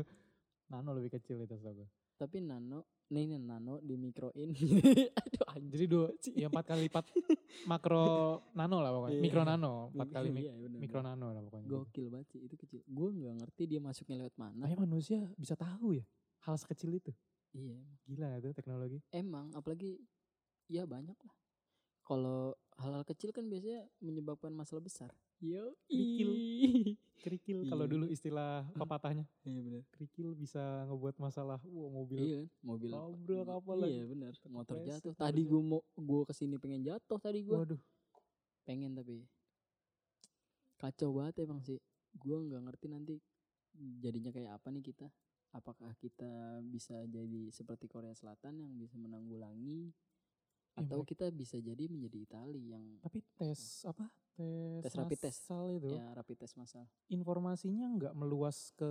[0.68, 1.88] Nano lebih kecil itu setahu gue.
[2.20, 4.52] Tapi nano, nih nih nano di mikroin.
[5.24, 5.88] Aduh anjir.
[5.88, 7.08] Dua, ya empat kali lipat
[7.64, 8.04] makro
[8.60, 9.16] nano lah pokoknya.
[9.16, 9.24] Iya.
[9.24, 11.16] Mikro nano, empat kali mik- Iya, bener, mikro bener.
[11.16, 11.64] nano lah pokoknya.
[11.66, 11.76] gitu.
[11.80, 12.82] Gokil banget sih itu kecil.
[12.86, 14.60] Gue nggak ngerti dia masuknya lewat mana.
[14.60, 16.04] Makanya manusia bisa tahu ya
[16.44, 17.16] hal sekecil itu.
[17.50, 17.80] Iya.
[18.04, 19.00] Gila tuh teknologi?
[19.10, 19.96] emang apalagi
[20.68, 21.36] ya banyak lah.
[22.02, 25.14] kalau hal-hal kecil kan biasanya menyebabkan masalah besar.
[25.40, 26.30] Yo, Kerikil.
[27.20, 27.92] Kerikil kalau Iya.
[27.96, 29.24] dulu istilah pepatahnya.
[29.44, 29.84] Iya benar.
[29.92, 31.60] Kerikil bisa ngebuat masalah.
[31.64, 34.00] Wah mobil Iya kan, mobil tabrak apa Iya lagi.
[34.08, 35.14] benar, motor jatuh.
[35.16, 37.56] Tadi gue mau gue ke sini pengen jatuh tadi gue.
[37.56, 37.80] Waduh.
[38.64, 39.24] Pengen tapi
[40.76, 41.80] kacau banget emang sih.
[42.16, 43.16] Gue nggak ngerti nanti
[44.00, 45.08] jadinya kayak apa nih kita.
[45.50, 49.92] Apakah kita bisa jadi seperti Korea Selatan yang bisa menanggulangi
[50.78, 54.08] Ya, atau kita bisa jadi menjadi Itali yang Tapi tes apa?
[54.40, 55.52] Tes, Tes rapid test.
[55.76, 55.90] itu.
[55.92, 56.88] ya rapid test massal.
[57.12, 58.88] Informasinya nggak meluas ke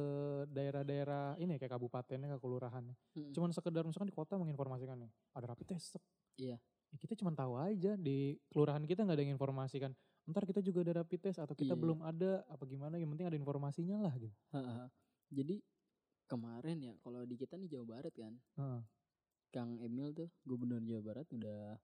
[0.46, 2.92] daerah-daerah ini kayak kabupatennya, ke kelurahannya.
[3.16, 3.32] Mm-mm.
[3.32, 5.96] Cuman sekedar misalkan di kota menginformasikan nih, ada rapid test.
[6.36, 6.60] Iya.
[6.88, 9.92] Ya, kita cuma tahu aja di kelurahan kita nggak ada yang informasikan.
[10.28, 11.80] Ntar kita juga ada rapid test atau kita Iya.
[11.80, 13.00] belum ada apa gimana.
[13.00, 14.36] Yang penting ada informasinya lah gitu.
[14.52, 14.92] Ha-ha.
[15.32, 15.64] Jadi
[16.24, 18.80] kemarin ya kalau di kita nih Jawa Barat kan, Heeh.
[19.48, 21.80] Kang Emil tuh gubernur Jawa Barat udah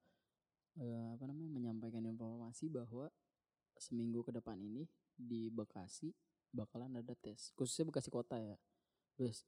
[0.76, 3.08] eh, apa namanya menyampaikan informasi bahwa
[3.78, 6.10] seminggu ke depan ini di Bekasi
[6.54, 8.56] bakalan ada tes khususnya Bekasi Kota ya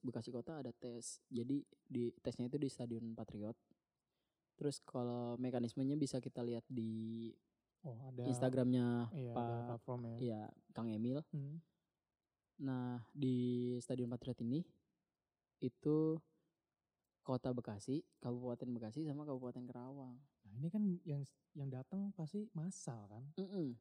[0.03, 3.55] Bekasi Kota ada tes jadi di tesnya itu di Stadion Patriot
[4.57, 7.31] terus kalau mekanismenya bisa kita lihat di
[7.87, 9.87] Oh ada Instagramnya Iya, Pak
[10.19, 10.19] ya.
[10.19, 10.43] ya
[10.75, 11.63] Kang Emil Hmm.
[12.57, 14.65] Nah, di Stadion Patriot ini
[15.61, 16.17] itu
[17.27, 20.15] Kota Bekasi, Kabupaten Bekasi sama Kabupaten Kerawang.
[20.47, 21.27] Nah ini kan yang
[21.59, 23.27] yang datang pasti massal kan.
[23.35, 23.75] Mm-mm.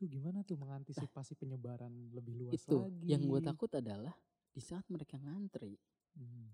[0.00, 3.04] Tuh gimana tuh mengantisipasi penyebaran lebih luas Itu lagi.
[3.04, 4.16] yang gue takut adalah
[4.48, 5.76] di saat mereka ngantri
[6.10, 6.50] Hmm.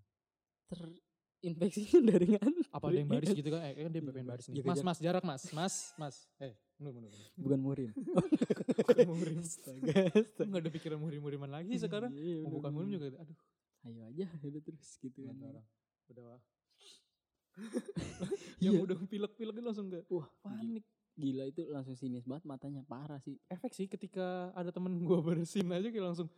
[0.68, 2.66] terinfeksinya dari ngantri.
[2.68, 3.62] Apa ada yang baris gitu kan?
[3.64, 4.56] Eh kan dia Iya, pengen baris nih.
[4.56, 4.84] jaga Mas, jarak.
[4.84, 6.16] mas jarak mas, mas, mas.
[6.38, 6.52] Eh.
[6.76, 7.88] Bukan murim.
[8.84, 9.38] Bukan murim.
[9.40, 12.12] Astaga, ada pikiran murim-muriman lagi sekarang.
[12.12, 13.06] Iya, Mau bener, bukan murim juga.
[13.16, 13.38] Aduh,
[13.80, 15.34] Ayo aja, udah terus gitu kan.
[15.38, 15.64] sekarang.
[16.10, 16.36] Udah.
[18.56, 18.72] Iya.
[18.72, 20.84] yang udah pilek-pilek itu langsung ke Wah, panik.
[21.16, 23.40] Gila itu langsung sinis banget matanya parah sih.
[23.48, 26.28] Efek sih ketika ada temen gua bersin aja kayak langsung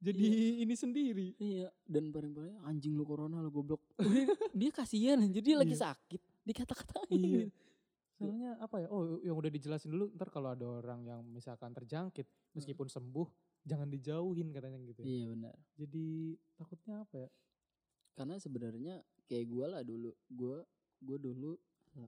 [0.00, 0.20] jadi
[0.60, 1.32] ini sendiri.
[1.40, 3.80] Iya, dan paling-paling anjing lu corona lu goblok.
[4.52, 5.88] Dia kasihan anjir dia lagi Iya.
[5.88, 7.08] sakit, dikata-katain.
[7.08, 7.48] Iya.
[8.20, 8.88] Soalnya apa ya?
[8.92, 10.12] Oh, yang udah dijelasin dulu.
[10.12, 13.26] Ntar kalau ada orang yang misalkan terjangkit, meskipun sembuh,
[13.64, 15.00] jangan dijauhin katanya gitu.
[15.02, 15.08] ya.
[15.08, 15.56] Iya benar.
[15.72, 16.06] Jadi
[16.52, 17.28] takutnya apa ya?
[18.12, 18.94] Karena sebenarnya
[19.24, 20.56] kayak gue lah dulu, gue
[21.00, 21.52] gue dulu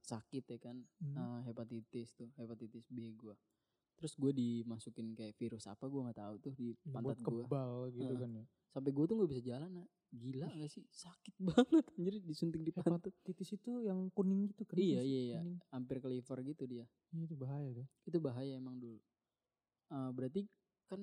[0.03, 1.15] sakit ya kan, Hmm.
[1.15, 3.35] eh, hepatitis tuh, hepatitis B gue.
[3.97, 7.43] Terus gue dimasukin kayak virus apa gue nggak tahu tuh di Ya, pantat gue.
[7.43, 8.21] kebal gitu Heeh.
[8.21, 8.45] kan ya.
[8.69, 9.71] Sampai gue tuh nggak bisa jalan.
[9.73, 9.89] Nak.
[10.07, 10.85] Gila gak sih?
[10.87, 13.11] Sakit banget anjir disuntik di pantat.
[13.11, 14.77] Hepatitis itu yang kuning gitu kan?
[14.77, 15.59] Iya iya iya, Kuning.
[15.71, 16.85] hampir ke liver gitu dia.
[17.11, 17.87] Iya itu bahaya tuh.
[18.05, 19.01] Itu bahaya emang dulu.
[19.91, 20.45] Eh, berarti
[20.87, 21.01] kan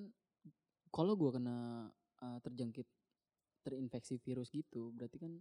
[0.87, 1.89] kalau gue kena
[2.21, 2.87] eh, terjangkit
[3.59, 5.33] terinfeksi virus gitu, berarti kan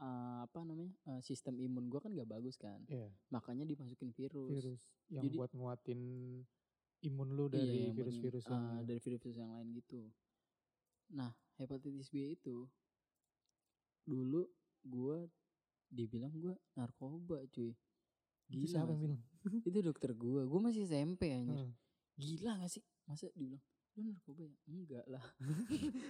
[0.00, 2.80] eh, apa namanya eh, sistem imun gue kan gak bagus kan.
[2.86, 4.48] Iya, Makanya dimasukin virus.
[4.50, 6.00] virus yang Jadi- buat nguatin
[7.02, 10.00] imun lu Iya, dari yang buat- virus-virus yang dari virus-virus yang lain gitu.
[11.10, 12.64] Nah, hepatitis B itu
[14.02, 14.48] dulu
[14.82, 15.18] gue
[15.88, 17.74] dibilang gue narkoba cuy.
[18.48, 19.20] Itu Gila siapa gak yang bilang?
[19.62, 20.42] Itu dokter gue.
[20.44, 21.54] Gue masih SMP anjir.
[21.56, 21.72] Heeh.
[22.16, 22.82] Gila gak sih?
[23.04, 24.56] Masa dibilang lu narkoba ya?
[24.66, 25.24] Enggak lah.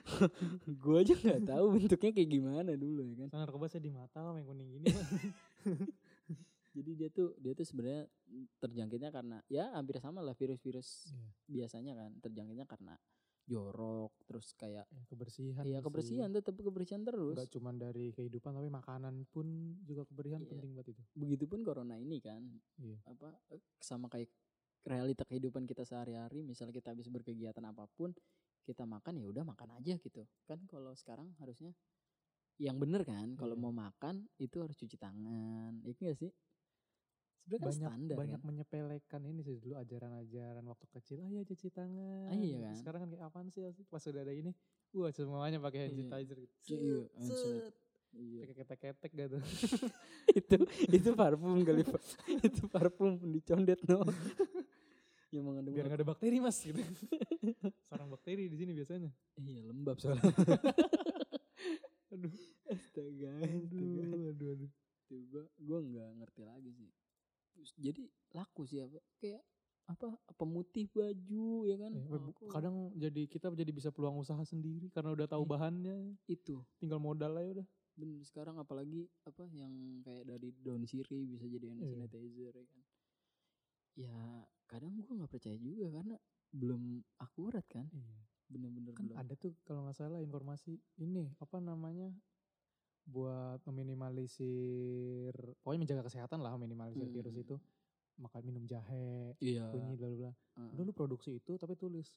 [0.82, 3.26] gue aja nggak tahu bentuknya kayak gimana dulu ya kan.
[3.28, 4.86] Soalnya narkoba saya di mata sama yang kuning gini.
[6.70, 8.06] Jadi dia tuh dia tuh sebenarnya
[8.58, 11.26] terjangkitnya karena ya hampir sama lah virus-virus Iya.
[11.50, 12.94] biasanya kan terjangkitnya karena
[13.42, 15.64] jorok terus kayak Ya, kebersihan.
[15.66, 15.84] Iya sih.
[15.84, 17.34] kebersihan tetap kebersihan terus.
[17.34, 19.46] Nggak cuma dari kehidupan tapi makanan pun
[19.82, 20.48] juga kebersihan Iya.
[20.48, 21.02] penting buat itu.
[21.12, 22.38] Begitupun corona ini kan
[22.78, 23.02] Iya.
[23.04, 24.30] apa eh, sama kayak
[24.82, 26.40] realita kehidupan kita sehari-hari.
[26.40, 28.12] Misalnya kita habis berkegiatan apa pun,
[28.62, 30.22] kita makan ya udah makan aja gitu.
[30.44, 31.72] Kan kalau sekarang harusnya
[32.56, 33.62] yang bener kan kalau Iya.
[33.62, 35.80] mau makan itu harus cuci tangan.
[35.80, 36.32] Iya gak sih?
[37.40, 38.46] Sebenarnya kan banyak standar banyak kan.
[38.46, 42.76] menyepelekan ini sih dulu ajaran-ajaran waktu kecil ah ya cuci tangan Ah, iya kan?
[42.76, 44.52] sekarang kan kayak apaan sih pas udah ada ini
[44.92, 46.04] wah semuanya pakai hand Iya.
[46.04, 47.00] sanitizer gitu Iya.
[48.12, 48.40] Iya.
[48.44, 49.38] pakai ketek-ketek gitu
[50.38, 50.56] itu
[50.92, 51.82] itu parfum kali
[52.44, 54.04] itu parfum dicondet no.
[55.30, 56.78] yang mengandung biar nggak ada bakteri mas gitu
[57.90, 60.26] sarang bakteri di sini biasanya Iya lembab soalnya.
[62.12, 62.34] aduh
[62.66, 64.70] astaga, aduh aduh aduh
[65.26, 66.90] gua gua nggak ngerti lagi sih.
[67.76, 69.42] Jadi laku sih apa kayak
[69.86, 71.92] apa pemutih baju ya kan?
[71.92, 75.50] Eh, bu- Aku- kadang jadi kita jadi bisa peluang usaha sendiri karena udah tahu Iya.
[75.50, 81.26] bahannya itu tinggal modal aja udah bener sekarang apalagi apa yang kayak dari daun sirih
[81.26, 81.90] bisa jadi hand Iya.
[82.00, 82.80] sanitizer ya kan?
[83.94, 84.14] Ya
[84.66, 86.16] kadang gua nggak percaya juga karena
[86.50, 86.82] belum
[87.16, 87.86] akurat kan?
[88.46, 89.16] Bener-bener kan belum.
[89.16, 92.10] ada tuh kalau nggak salah informasi ini apa namanya
[93.02, 97.14] buat meminimalisir pokoknya menjaga kesehatan lah meminimalisir Hmm.
[97.14, 97.56] virus itu
[98.16, 99.72] makan minum jahe, Iya.
[99.72, 100.32] bunyi bla bla bla.
[100.54, 100.70] Heeh.
[100.76, 102.12] Udah lu produksi itu tapi tulis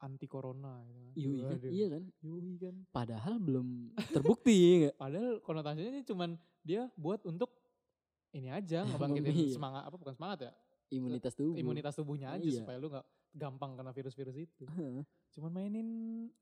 [0.00, 0.82] anti corona
[1.14, 1.54] gitu kan.
[1.54, 2.02] Yoi kan, iya kan?
[2.20, 2.74] Yoi kan.
[2.90, 3.68] Padahal belum
[4.10, 4.52] terbukti
[4.84, 4.92] ya?
[4.94, 7.48] Padahal konotasinya cuman dia buat untuk
[8.32, 9.54] ini aja ngebangkitin Iya.
[9.54, 10.52] semangat apa bukan semangat ya
[10.88, 11.54] Imunitas tubuh.
[11.54, 12.60] imunitas tubuhnya aja Iya.
[12.60, 14.64] supaya lu nggak gampang kena virus-virus itu.
[15.30, 15.88] Cuman mainin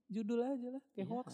[0.07, 1.09] judul aja lah kayak Iya.
[1.09, 1.29] hoax.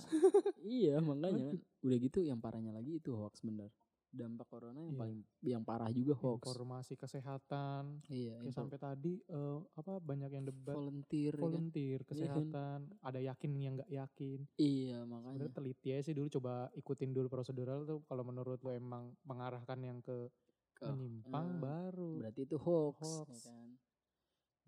[0.60, 1.58] iya makanya kan.
[1.80, 3.70] Udah gitu yang parahnya lagi itu hoax bener.
[4.08, 5.00] Dampak corona yang Iya.
[5.00, 6.40] paling yang parah juga hoax.
[6.46, 11.44] Informasi kesehatan Iya, kayak sampai tadi eh, apa banyak yang debat volunteer ya kan?
[11.44, 12.08] volunteer Iya kan?
[12.08, 14.38] kesehatan, ada yakin yang nggak yakin.
[14.56, 15.36] Iya makanya.
[15.36, 19.78] Sebenarnya teliti aja sih dulu coba ikutin dulu prosedural tuh kalau menurut lo emang mengarahkan
[19.78, 20.30] yang ke
[20.78, 22.10] Ke- menyimpang eh, baru.
[22.22, 23.28] Berarti itu hoax, Hoax.
[23.28, 23.68] ya kan.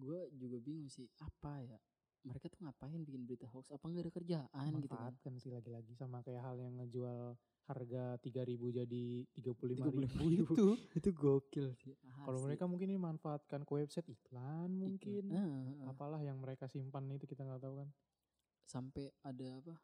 [0.00, 1.78] Gue juga bingung sih apa ya.
[2.20, 3.72] Mereka tuh ngapain bikin berita hoax?
[3.72, 5.08] Apa nggak ada kerjaan gitu kan?
[5.08, 7.32] Manfaatkan sih lagi-lagi sama kayak hal yang ngejual
[7.64, 10.42] harga 3000 jadi 35.000 35.000.
[10.42, 10.64] itu.
[10.98, 11.94] itu gokil sih.
[12.26, 15.24] Kalau mereka mungkin ini manfaatkan ke website iklan mungkin.
[15.30, 15.38] Iklan.
[15.38, 15.94] Ah, ah.
[15.94, 17.88] Apalah yang mereka simpan itu kita nggak tahu kan.
[18.66, 19.74] sampai ada apa?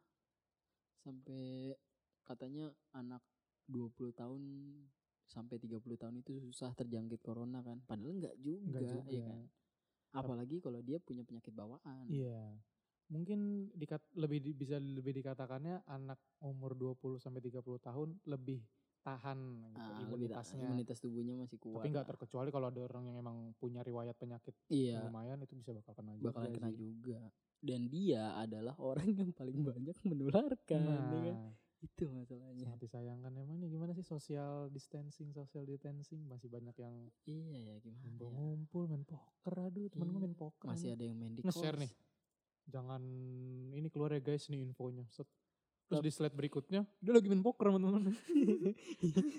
[1.01, 1.75] Sampai
[2.23, 3.19] katanya anak
[3.67, 4.43] 20 tahun
[5.27, 7.83] sampai 30 tahun itu susah terjangkit corona kan.
[7.83, 9.11] Padahal enggak juga, Enggak juga.
[9.11, 9.39] ya kan.
[10.13, 12.07] Apalagi kalau dia punya penyakit bawaan.
[12.07, 12.55] Iya.
[13.07, 18.63] Mungkin dikat, lebih di- bisa lebih dikatakannya anak umur 20 sampai 30 tahun lebih
[18.99, 19.39] tahan
[19.71, 20.59] gitu, Ah, imunitasnya.
[20.61, 21.79] imunitas tubuhnya masih kuat.
[21.79, 25.71] Tapi nggak terkecuali kalau ada orang yang emang punya riwayat penyakit Iya, lumayan itu bisa
[25.71, 26.77] bakal kena bakalan juga kena sih.
[26.77, 27.19] juga.
[27.57, 31.35] Dan dia adalah orang yang paling banyak menularkan, ya kan?
[31.77, 32.57] Itu masalahnya.
[32.63, 37.75] sangat disayangkan emang nih gimana sih social distancing, social distancing masih banyak yang Iya ya
[37.79, 38.09] gimana ya?
[38.09, 41.73] ngumpul-ngumpul main poker aduh temen gue Iya, main poker Masih ada yang main di nge-share
[41.73, 41.83] kos.
[41.83, 41.91] nih
[42.67, 43.01] jangan
[43.71, 45.29] ini keluar ya guys nih infonya Set.
[45.87, 48.03] terus di slide berikutnya dia lagi main poker sama temen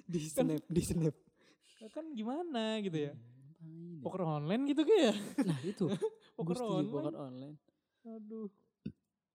[0.06, 1.14] di Kan- snap, di snap.
[1.88, 3.12] kan gimana gitu ya
[3.58, 3.98] ya?
[4.00, 5.90] poker online gitu kayak Nah itu,
[6.38, 7.56] poker gue online poker online.
[8.06, 8.46] aduh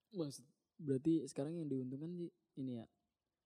[0.09, 0.45] Maksud,
[0.77, 2.85] berarti sekarang yang diuntungkan sih ini ya,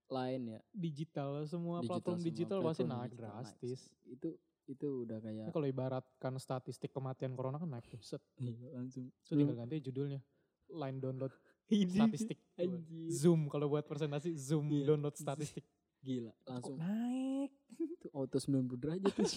[0.08, 0.60] lain ya.
[0.70, 4.13] digital semua platform semua digital pasti naik digital drastis sih.
[4.13, 4.30] Itu
[4.67, 9.08] itu udah kayak Ini kalau ibaratkan statistik kematian corona kan naik tuh set iya, langsung.
[9.22, 10.20] so tinggal ganti judulnya
[10.67, 11.32] line download
[11.88, 13.08] statistik anjir.
[13.10, 14.91] zoom kalau buat presentasi zoom Iya.
[14.91, 15.63] download statistik
[15.98, 17.52] Gila, kok langsung naik
[18.04, 19.28] tuh auto 90 derajat tuh.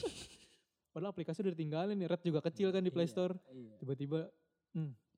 [0.90, 3.74] padahal aplikasi udah ditinggalin nih red juga kecil kan di Play Iya, Store Iya.
[3.78, 4.26] tiba-tiba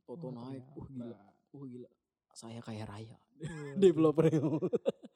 [0.05, 0.63] Auto wah, naik.
[0.77, 1.17] Wah gila.
[1.53, 1.89] Wah gila.
[2.33, 3.17] Saya kaya raya.
[3.39, 3.79] Iya.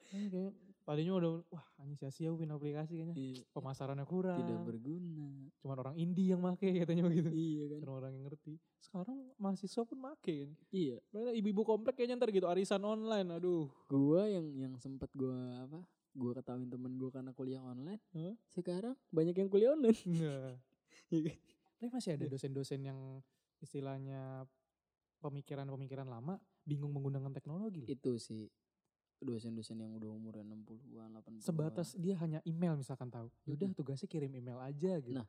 [0.07, 0.53] Kan kayak
[0.87, 5.51] tadinya udah wah anjing sia-sia win aplikasi kayaknya Iya, pemasarannya kurang Tidak berguna.
[5.59, 7.79] cuman orang indie yang make katanya begitu Iya kan.
[7.83, 11.03] orang orang yang ngerti sekarang mahasiswa pun make kan Iya.
[11.11, 15.35] Ibu-ibu komplek kayaknya ntar gitu arisan online aduh Gua yang yang sempet gua
[15.67, 15.83] apa?
[16.15, 18.01] Gua ketahuin temen gua karena kuliah online.
[18.15, 18.39] Hah?
[18.49, 19.99] Sekarang banyak yang kuliah online.
[20.07, 20.55] Nah.
[21.11, 21.39] Iya kan?
[21.77, 22.99] tapi masih ada dosen-dosen yang
[23.61, 24.43] istilahnya
[25.21, 27.89] pemikiran-pemikiran lama bingung menggunakan teknologi loh.
[27.89, 28.51] Itu sih
[29.17, 31.41] dosen-dosen yang udah umur 60-an, 80-an.
[31.41, 33.73] sebatas dia hanya email misalkan tahu udah Mm-mm.
[33.75, 35.25] tugasnya kirim email aja gitu Nah,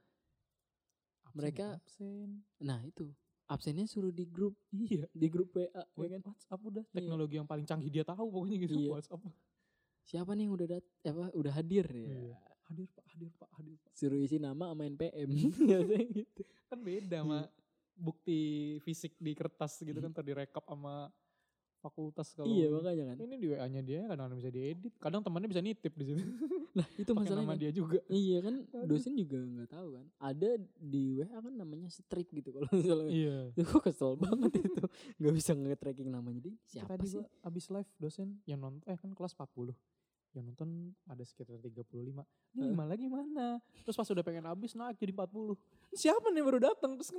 [1.24, 3.08] Absen ya mereka- absen Nah, itu.
[3.48, 6.22] Absennya suruh di grup, iya di grup WA, ya Wait, kan?
[6.26, 6.92] WhatsApp udah Iya.
[6.92, 8.92] teknologi yang paling canggih dia tahu pokoknya gitu Iya.
[8.92, 9.24] WhatsApp
[10.04, 12.12] Siapa nih yang udah dat apa udah hadir ya?
[12.28, 12.36] Iya.
[12.66, 15.32] hadir pak hadir pak hadir pak Suruh isi nama sama NPM.
[15.32, 15.56] Biasanya
[16.20, 16.42] gitu.
[16.68, 17.24] kan beda Iya.
[17.24, 17.40] sama
[17.96, 18.40] bukti
[18.80, 21.08] fisik di kertas gitu kan tadi rekap sama
[21.88, 23.18] fakultas kalau iya, makanya kan.
[23.18, 26.22] ini di WA-nya dia kadang bisa diedit kadang temannya bisa nitip di situ
[26.78, 27.42] Nah, itu masalahnya.
[27.42, 27.58] nama kan.
[27.58, 30.06] dia juga Iya kan dosen juga nggak tahu kan.
[30.22, 33.10] Ada di WA kan namanya strip gitu kalau misalnya.
[33.10, 34.84] iya Itu gue kesel banget itu.
[35.18, 36.56] Gak bisa nge-tracking namanya dia.
[36.70, 37.24] Siapa tadi sih?
[37.42, 39.74] abis live dosen yang nonton eh kan kelas 40
[40.38, 42.14] yang nonton ada sekitar 35 ini
[42.62, 45.58] lima lagi mana terus pas udah pengen habis naik jadi 40
[45.98, 46.94] siapa nih baru datang?
[47.00, 47.12] Terus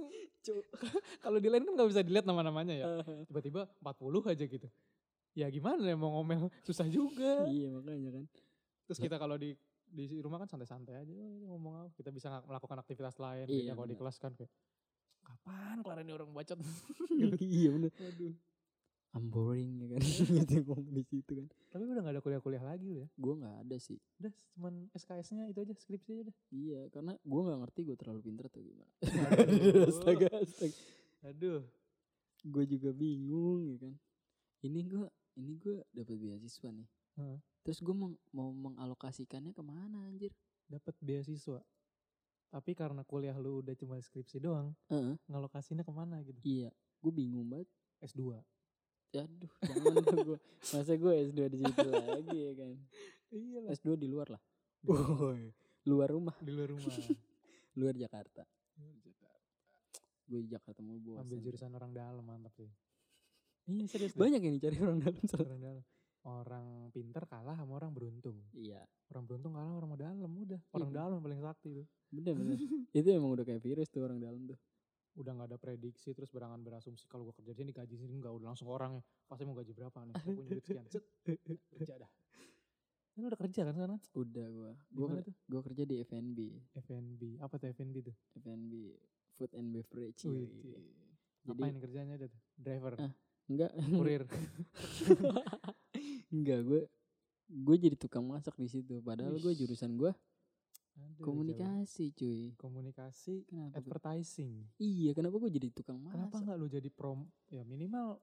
[1.24, 2.86] kalau di lain kan nggak bisa dilihat nama-namanya ya.
[3.26, 4.68] Tiba-tiba 40 aja gitu.
[5.34, 6.50] Ya gimana ya mau ngomel?
[6.62, 7.46] Susah juga.
[7.50, 8.24] Iya makanya kan.
[8.88, 9.52] terus kita kalau di
[9.88, 11.12] di rumah kan santai-santai aja.
[11.12, 11.88] Oh, ini ngomong apa?
[11.92, 13.44] Kita bisa melakukan aktivitas lain.
[13.48, 14.48] Iya, kalau di kelas kan kayak
[15.24, 16.56] kapan kelar ini orang bacot?
[17.44, 17.90] Iya bener.
[17.92, 18.32] Waduh.
[19.16, 20.00] I'm boring ya kan.
[20.44, 21.46] gitu ngomong di situ kan.
[21.68, 23.96] tapi udah gak ada kuliah-kuliah lagi lu ya Gue nggak ada sih.
[24.20, 28.20] udah cuman SKS-nya itu aja skripsi aja dah Iya, karena gue nggak ngerti gue terlalu
[28.22, 28.92] pinter atau gimana.
[29.00, 29.88] Aduh.
[29.90, 30.76] astaga, astaga.
[31.24, 31.62] aduh
[32.40, 33.94] Gue juga bingung ya kan.
[34.62, 36.88] Ini gue, ini gue dapat beasiswa nih.
[37.16, 37.38] Heeh.
[37.62, 40.30] Terus gue mau, mau mengalokasikannya ke mana anjir?
[40.68, 41.64] dapat beasiswa
[42.48, 45.16] tapi karena kuliah lu udah cuma skripsi doang Heeh.
[45.24, 46.68] ngalokasinya ke mana gitu Iya,
[47.00, 47.68] gue bingung banget.
[48.00, 48.36] S2
[49.10, 50.38] Aduh, jangan gue.
[50.60, 52.72] Masa gue S2 di situ lagi ya kan.
[53.30, 54.42] iya lah S2 di luar lah.
[54.80, 55.48] Woi,
[55.84, 56.84] luar rumah, di luar rumah
[57.78, 58.44] luar Jakarta.
[60.28, 62.68] gue di Jakarta mulu bosan Ambil jurusan orang dalam mantap sih.
[63.64, 65.84] Iya serius banyak yang dicari orang dalam orang dalam.
[66.20, 68.36] Orang pinter kalah sama orang beruntung.
[68.52, 70.60] iya Orang beruntung kalah sama orang dalam udah.
[70.70, 70.98] Orang Iya.
[71.00, 71.86] dalam paling sakti tuh.
[72.08, 72.56] bener bener
[72.98, 74.56] itu emang udah kayak virus tuh orang dalam tuh
[75.16, 78.32] Udah nggak ada prediksi terus berangan berasumsi kalau gua kerja di sini gaji sini enggak
[78.32, 79.04] udah langsung orangnya.
[79.28, 80.14] Pasti mau gaji berapa nih?
[80.16, 80.84] Saya punya duit sekian.
[80.88, 81.04] Set,
[81.76, 82.10] kerja dah.
[83.18, 83.98] Ini udah kerja kan sekarang?
[84.14, 85.08] udah gue gue
[85.50, 86.38] gue kerja di FNB
[86.86, 87.22] FNB.
[87.44, 88.16] Apa tuh FNB tuh?
[88.38, 88.72] FNB
[89.36, 90.86] food and beverage Wih, yoi.
[91.46, 92.42] Apa jadi ini kerjanya ada tuh?
[92.58, 93.12] Driver, Ah,
[93.50, 94.22] enggak kurir.
[96.34, 96.82] enggak gue
[97.48, 100.12] gue jadi tukang masak di situ padahal gue jurusan gue
[100.98, 102.54] Aduh, komunikasi cuy.
[102.54, 104.66] Komunikasi, kenapa advertising.
[104.76, 107.20] iya kenapa gue jadi tukang masak Kenapa nggak lu jadi prom?
[107.46, 108.18] Ya minimal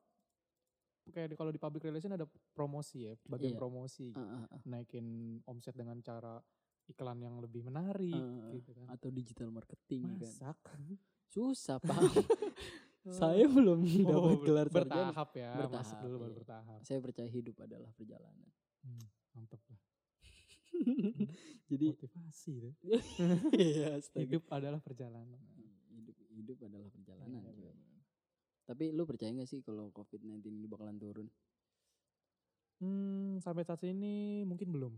[1.05, 3.59] kayak kalau di public relation ada promosi ya, bagian Iya.
[3.59, 4.59] promosi, Ah, ah, ah.
[4.65, 5.05] naikin
[5.43, 6.41] omset dengan cara
[6.85, 8.85] iklan yang lebih menarik Ah, gitu kan.
[8.89, 10.57] atau digital marketing ya kan Masak.
[11.25, 11.89] susah pak
[13.21, 16.37] saya belum dapat Oh, gelar sarjana bertahap ya, masuk Bertahap, dulu baru iya.
[16.39, 16.79] bertahap.
[16.81, 18.49] saya percaya hidup adalah perjalanan
[18.81, 19.77] Hmm, mantep lah.
[21.71, 22.55] jadi Motivasi
[23.57, 24.23] iya astaga.
[24.25, 25.39] Hidup adalah perjalanan.
[25.95, 27.75] hidup hidup adalah perjalanan benar-benar.
[28.65, 31.27] tapi lu percaya gak sih kalau covid 19 ini bakalan turun
[32.75, 34.93] Hmm, sampai saat ini mungkin belum.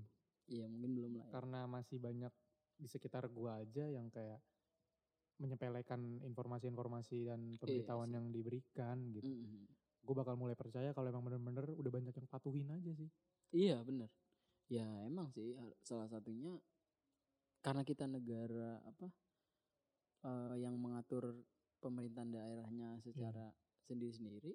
[0.50, 1.32] iya mungkin belum lah ya.
[1.32, 2.34] karena masih banyak
[2.74, 4.42] di sekitar gua aja yang kayak
[5.38, 8.18] menyepelekan informasi-informasi dan pemberitahuan Iya sih.
[8.18, 9.30] yang diberikan gitu.
[9.30, 9.70] Mm-mm.
[10.02, 13.10] Gue bakal mulai percaya kalau emang bener-bener udah banyak yang patuhin aja sih.
[13.54, 14.10] Iya bener.
[14.68, 16.52] Ya emang sih har- salah satunya
[17.62, 19.08] karena kita negara apa
[20.24, 21.40] eh, yang mengatur
[21.80, 23.48] pemerintahan daerahnya secara
[23.86, 24.52] sendiri-sendiri.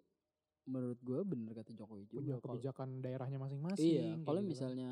[0.62, 2.20] Menurut gue bener kata Jokowi juga.
[2.20, 3.82] Punya kebijakan daerahnya masing-masing.
[3.82, 4.50] iya, kalau gitu kan.
[4.52, 4.90] misalnya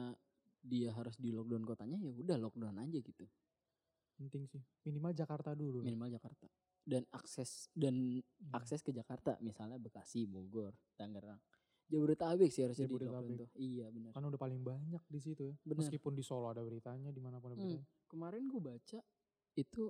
[0.60, 3.24] dia harus di lockdown kotanya ya udah lockdown aja gitu.
[4.20, 4.60] penting sih.
[4.84, 5.80] Minimal Jakarta dulu.
[5.80, 6.44] Minimal Jakarta.
[6.84, 8.52] Dan akses dan Iya.
[8.52, 11.40] akses ke Jakarta misalnya Bekasi, Bogor, Tangerang.
[11.90, 13.36] Jabodetabek sih harusnya di Jabodetabek.
[13.36, 13.48] tuh.
[13.56, 14.10] Iya bener.
[14.10, 15.54] Kan udah paling banyak di situ ya.
[15.60, 15.76] Bener.
[15.76, 17.66] Meskipun di Solo ada beritanya, di mana pun ada Hmm.
[17.68, 17.86] beritanya.
[18.06, 18.98] kemarin gue baca
[19.54, 19.82] itu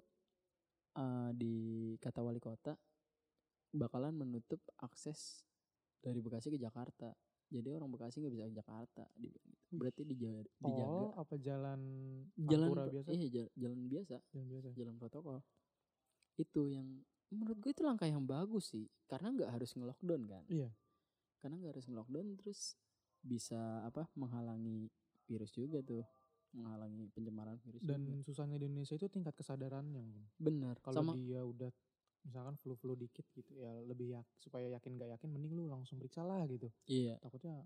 [0.93, 1.55] eh, di
[1.97, 2.75] kata wali kota
[3.71, 5.47] bakalan menutup akses
[5.97, 7.15] dari Bekasi ke Jakarta.
[7.47, 9.05] Jadi orang Bekasi nggak bisa ke Jakarta.
[9.17, 9.39] gitu.
[9.71, 11.81] Berarti dijaga, dijaga Oh, apa jalan
[12.35, 13.09] jalan biasa?
[13.09, 14.69] Iya ja- jalan biasa, Jalan biasa.
[14.73, 15.39] jalan protokol.
[16.37, 16.87] Itu yang
[17.29, 20.45] menurut gue itu langkah yang bagus sih, karena nggak harus nge-lockdown kan.
[20.47, 20.75] Iya.
[21.41, 22.61] Karena nggak harus nge-lockdown terus
[23.21, 24.89] bisa apa menghalangi
[25.25, 26.05] virus juga tuh,
[26.53, 28.25] menghalangi pencemaran virus Dan juga.
[28.25, 30.05] susahnya di Indonesia itu tingkat kesadarannya.
[30.05, 30.25] mungkin.
[30.37, 30.77] Bener.
[30.81, 31.71] Kalau dia udah
[32.21, 36.21] misalkan flu-flu dikit gitu ya lebih yak, supaya yakin gak yakin mending lu langsung periksa
[36.21, 36.69] lah gitu.
[36.85, 37.17] iya.
[37.17, 37.65] Takutnya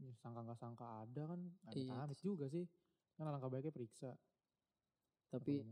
[0.00, 1.40] ya, sangka nggak sangka ada kan
[1.76, 2.08] Iya.
[2.08, 2.64] amit juga sih.
[3.20, 4.16] Kan alangkah baiknya periksa.
[5.30, 5.62] Tapi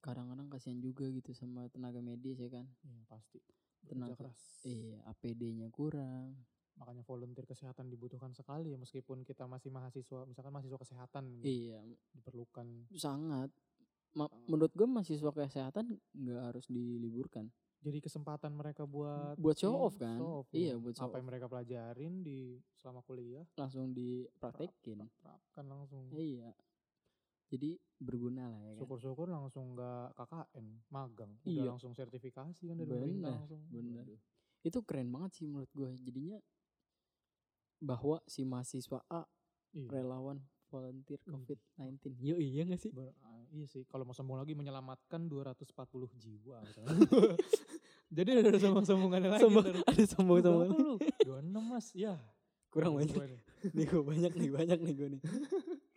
[0.00, 2.64] kadang-kadang kasihan juga gitu sama tenaga medis ya kan.
[2.86, 3.42] iya pasti.
[3.84, 4.40] Tenaga keras.
[4.62, 6.38] Iya, APD-nya kurang.
[6.72, 11.78] Makanya volunteer kesehatan dibutuhkan sekali ya meskipun kita masih mahasiswa, misalkan mahasiswa kesehatan gitu, Iya,
[12.12, 12.88] diperlukan.
[12.92, 13.50] sangat.
[14.12, 14.44] Ma- Sangat.
[14.46, 17.48] menurut gue mahasiswa kesehatan nggak harus diliburkan.
[17.82, 20.16] Jadi kesempatan mereka buat Buat show off kan?
[20.16, 20.74] show off, Iya, ya.
[20.78, 22.38] buat show apa yang mereka pelajarin di
[22.72, 25.02] selama kuliah Langsung dipraktekin.
[25.18, 26.06] terapkan langsung.
[26.08, 26.54] Iya.
[27.52, 28.78] Jadi berguna lah ya kan.
[28.80, 31.32] Syukur-syukur langsung nggak KKN, magang.
[31.38, 31.68] Udah Iya.
[31.68, 33.60] langsung sertifikasi kan dari Bener, pemerintah langsung.
[33.68, 34.04] bener.
[34.60, 35.92] Itu keren banget sih menurut gue.
[35.98, 36.40] Jadinya
[37.78, 39.28] bahwa si mahasiswa A
[39.70, 39.88] Iya.
[39.90, 41.32] relawan volunteer Wih.
[41.34, 42.16] COVID-19.
[42.18, 42.88] Yo iya gak sih?
[42.90, 46.56] Ber- ah, iya sih, kalau mau sombong lagi menyelamatkan 240 jiwa.
[46.62, 46.88] misalnya.
[48.12, 49.42] Jadi ada sombong-sombongannya lagi.
[49.42, 50.68] Sombong, ada sombong-sombong.
[50.68, 50.96] Berapa lu?
[51.22, 52.16] 26 mas, ya.
[52.68, 53.16] Kurang banyak.
[53.68, 55.22] nih gue banyak nih, banyak nih gue nih.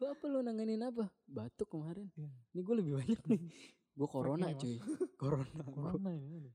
[0.06, 1.10] Lu apa lu nanganin apa?
[1.26, 2.06] Batuk kemarin.
[2.14, 2.30] Iya.
[2.54, 3.42] Nih gue lebih banyak nih.
[3.96, 4.76] Gue corona cuy.
[5.18, 5.64] Corona.
[5.66, 6.52] Corona ini.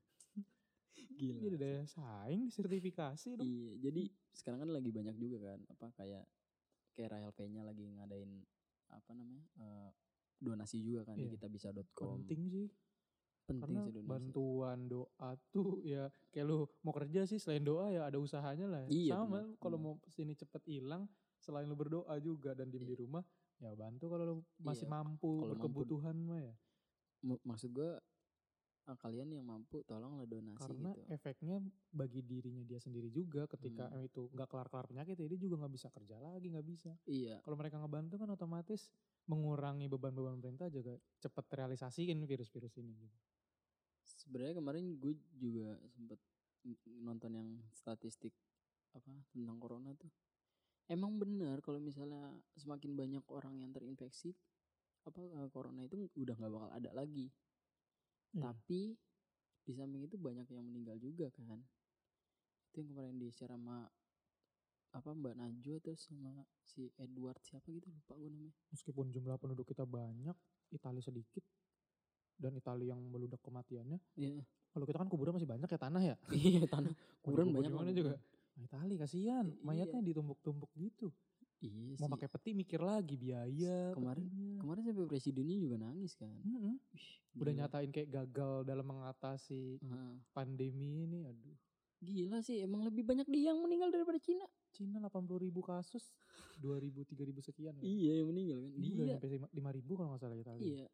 [1.19, 1.41] gila.
[1.41, 3.43] Jadi daya saing di sertifikasi dong.
[3.43, 6.25] Iya, jadi sekarang kan lagi banyak juga kan apa kayak
[6.93, 8.45] kayak RLP-nya lagi ngadain
[8.93, 9.41] apa namanya?
[9.57, 9.91] eh,
[10.37, 11.27] donasi juga kan Iya.
[11.27, 12.23] di kitabisa.com.
[12.23, 12.69] Penting sih.
[13.49, 14.07] Penting Karena sih donasi.
[14.07, 18.85] bantuan doa tuh ya kayak lu mau kerja sih selain doa ya ada usahanya lah.
[18.87, 19.97] Iya, Sama kalau benar.
[19.97, 21.09] mau sini cepet hilang
[21.41, 23.01] selain lu berdoa juga dan diem di Iya.
[23.01, 23.25] rumah
[23.61, 25.85] ya bantu kalau lu masih Iya, mampu kalau mampu.
[25.85, 26.55] berkebutuhan mah ya.
[27.45, 27.91] Maksud gue
[28.91, 31.07] kalian yang mampu tolonglah donasi Karena gitu.
[31.09, 34.03] efeknya bagi dirinya dia sendiri juga ketika Hmm.
[34.03, 36.91] itu nggak kelar-kelar penyakit ya dia juga nggak bisa kerja lagi nggak bisa.
[37.07, 38.91] Iya, Kalau mereka ngebantu kan otomatis
[39.25, 42.97] mengurangi beban-beban pemerintah juga cepet realisasiin virus-virus ini.
[42.97, 43.19] Gitu.
[44.03, 46.19] sebenarnya kemarin gue juga sempet
[46.99, 48.35] nonton yang statistik
[48.91, 50.11] apa tentang corona tuh.
[50.91, 54.35] Emang benar kalau misalnya semakin banyak orang yang terinfeksi
[55.07, 57.31] apa eh, corona itu udah nggak bakal ada lagi.
[58.35, 58.51] Iya.
[58.51, 58.99] Tapi
[59.63, 61.63] di samping itu banyak yang meninggal juga kan.
[62.71, 63.87] Itu yang kemarin di share sama
[64.91, 68.55] apa Mbak Najwa terus sama si Edward siapa gitu lupa gue namanya.
[68.75, 70.35] Meskipun jumlah penduduk kita banyak,
[70.75, 71.47] Italia sedikit
[72.35, 74.03] dan Italia yang meludak kematiannya.
[74.19, 74.43] Iya.
[74.75, 76.17] Kalau kita kan kuburan masih banyak ya tanah ya.
[76.35, 76.91] Iya tanah
[77.23, 78.19] kuburan Kubur banyak juga.
[78.61, 79.65] Nah, Italia kasihan, Iya.
[79.65, 81.09] mayatnya ditumpuk-tumpuk gitu.
[81.61, 82.13] Iya Mau sih.
[82.15, 83.93] pakai peti mikir lagi biaya.
[83.93, 84.61] Kemarin- petinya.
[84.61, 86.37] Kemarin sampai presidennya juga nangis kan.
[86.39, 86.77] Mm-mm.
[86.91, 90.13] Wih, Udah nyatain kayak gagal dalam mengatasi Heeh.
[90.31, 91.25] pandemi ini.
[91.25, 91.57] Aduh.
[91.99, 94.45] Gila sih, emang lebih banyak dia yang meninggal daripada Cina.
[94.71, 96.17] Cina 80 ribu kasus,
[96.57, 97.77] 2 ribu, 3 ribu sekian.
[97.77, 97.85] kan?
[97.85, 98.73] Iya, yang meninggal kan.
[98.73, 99.15] Ini udah Dia.
[99.15, 100.65] sampai 5 ribu kalau nggak salah Italia.
[100.65, 100.87] Iya,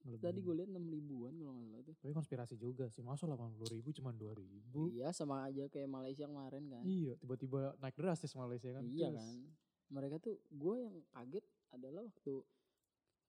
[0.00, 0.24] Ngelebihin.
[0.24, 1.94] tadi gue lihat 6 ribuan kalau nggak salah tuh.
[2.00, 3.04] Tapi konspirasi juga sih.
[3.04, 4.88] Masa 80 ribu cuma 2 ribu?
[4.88, 6.82] Iya, sama aja kayak Malaysia kemarin kan.
[6.82, 8.82] Iya, tiba-tiba naik drastis Malaysia kan.
[8.82, 9.36] Iya Terus, kan.
[9.90, 12.34] Mereka tuh gue yang kaget adalah waktu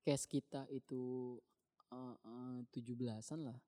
[0.01, 1.35] case kita itu
[1.91, 3.59] eh, eh, 17-an lah.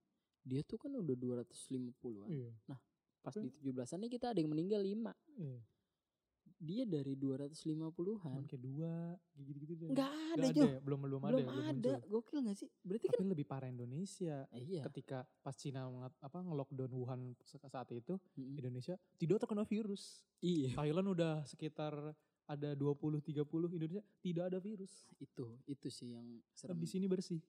[0.43, 2.29] Dia tuh kan udah 250-an.
[2.31, 2.51] Iya.
[3.19, 5.11] Pas Tapi- di 17-an nih kita ada yang meninggal 5.
[5.35, 5.59] iya.
[6.63, 8.41] Dia dari Cuman 250-an.
[8.47, 8.95] kayak dua,
[9.35, 9.87] gitu-gitu deh.
[9.91, 10.79] Enggak Nggak ada, ada ya?
[10.79, 11.91] Belum belum ada, Belum ya, belum ada.
[11.93, 12.09] muncul.
[12.09, 12.69] Gokil gak sih?
[12.79, 14.35] Berarti kan Tapi lebih parah Indonesia.
[14.49, 14.81] Eh, iya.
[14.81, 15.81] Ketika pas Cina
[16.17, 18.55] apa nge-lockdown Wuhan sa- saat itu, Mm-mm.
[18.57, 20.23] Indonesia tidak terkena virus.
[20.39, 20.71] Iya.
[20.73, 21.93] Thailand udah sekitar
[22.43, 25.11] ada 20 30, Indonesia tidak ada virus.
[25.17, 26.75] Itu, itu sih yang serem.
[26.75, 27.43] Di sini bersih.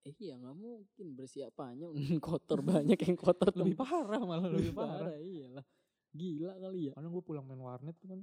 [0.00, 1.90] Eh iya nggak mungkin bersih apanya
[2.22, 5.10] kotor banyak yang kotor Lebih parah malah lebih parah.
[5.12, 5.66] iyalah
[6.08, 8.20] gila kali ya Karena gue pulang main warnet tuh kan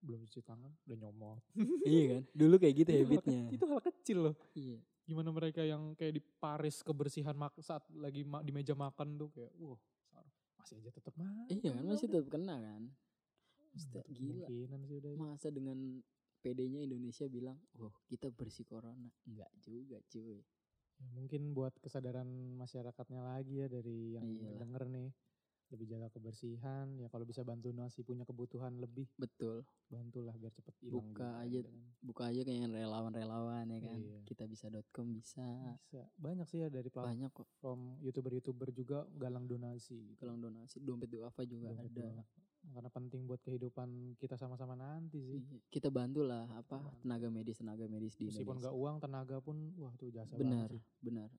[0.00, 1.42] belum cuci tangan, udah nyomot.
[1.86, 4.34] iya kan dulu kayak gitu Itu hal habitnya ke- Itu hal kecil loh.
[4.52, 9.16] iya Gimana mereka yang kayak di Paris kebersihan mak saat lagi ma- di meja makan
[9.16, 9.80] tuh kayak, wah
[10.56, 11.28] masih aja tetap mah.
[11.46, 12.82] iya kan masih tetap kena kan
[13.70, 15.12] Maksudnya, gila Kemungkinan sih udah.
[15.14, 15.78] masa dengan
[16.40, 20.40] PD-nya Indonesia bilang oh kita bersih corona enggak juga cuy
[20.96, 24.60] Ya, mungkin buat kesadaran masyarakatnya lagi ya dari yang Iyalah.
[24.60, 25.08] denger nih
[25.70, 26.86] lebih jaga kebersihan.
[26.98, 29.62] Ya kalau bisa bantu nasi punya kebutuhan lebih betul.
[29.90, 31.82] bantulah biar cepet hilang Buka aja gitu kan.
[32.00, 33.98] buka aja kayak yang relawan-relawan ya kan.
[33.98, 34.18] Iya.
[34.26, 35.46] kita bisa.com bisa.
[35.82, 36.02] Bisa.
[36.18, 37.46] Banyak sih ya dari banyak kok.
[37.46, 40.26] platform youtuber-youtuber juga galang donasi gitu.
[40.26, 40.78] kalau donasi.
[40.82, 42.06] Dompet duafa juga Dompet ada.
[42.06, 42.24] Doa.
[42.60, 45.40] karena penting buat kehidupan kita sama-sama nanti sih.
[45.40, 49.72] Iya, kita bantu lah apa tenaga medis tenaga medis di meskipun nggak uang tenaga pun
[49.80, 50.68] wah itu jasa benar
[51.00, 51.32] benar.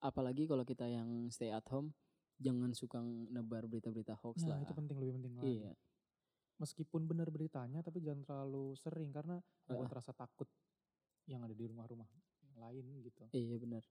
[0.00, 1.92] Apalagi kalau kita yang stay at home
[2.44, 4.60] jangan suka nebar berita-berita hoax nah lah.
[4.60, 5.48] itu penting lebih penting lagi.
[5.58, 5.72] Iya.
[6.54, 9.96] Meskipun benar beritanya tapi jangan terlalu sering karena membuat Ah.
[9.98, 10.46] rasa takut
[11.24, 12.06] yang ada di rumah-rumah
[12.54, 13.24] lain gitu.
[13.32, 13.82] Iya benar.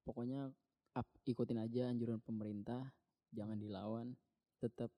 [0.00, 0.48] Pokoknya
[0.92, 2.94] up- ikutin aja anjuran pemerintah
[3.28, 4.14] jangan dilawan.
[4.56, 4.88] Tetap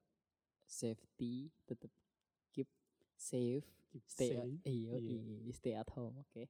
[0.63, 1.91] safety tetap
[2.51, 2.69] keep
[3.15, 4.61] safe Keep stay at, safe.
[4.65, 5.21] iya, Iya.
[5.43, 6.45] iya, stay at home oke.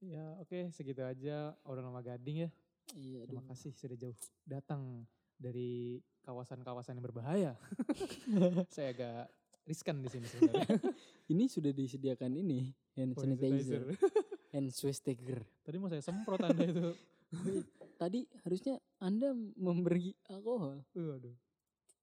[0.00, 1.52] Ya oke segitu aja.
[1.62, 2.50] Orang lama gading ya
[2.98, 3.50] iya terima aduh.
[3.54, 4.16] kasih sudah jauh
[4.46, 5.06] datang
[5.40, 7.52] dari kawasan-kawasan yang berbahaya.
[8.74, 9.32] Saya agak
[9.64, 10.68] riskan di sini sebenarnya.
[11.32, 13.86] Ini sudah disediakan ini hand sanitizer.
[14.50, 15.38] hand swastika.
[15.62, 16.90] Tadi mau saya semprot anda itu.
[17.94, 20.82] Tadi harusnya anda memberi alkohol.
[20.90, 21.30] Waduh.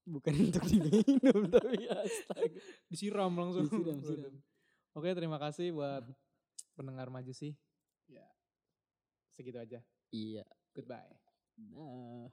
[0.07, 2.55] Bukan untuk diminum tapi astaga.
[2.87, 3.67] Disiram langsung.
[3.67, 4.35] Disiram, siram.
[4.95, 6.07] oke terima kasih buat
[6.79, 7.51] pendengar maju sih.
[8.07, 8.31] Ya.
[9.35, 9.83] Segitu aja.
[10.15, 10.47] Iya
[10.77, 11.17] goodbye.
[11.57, 12.29] Nah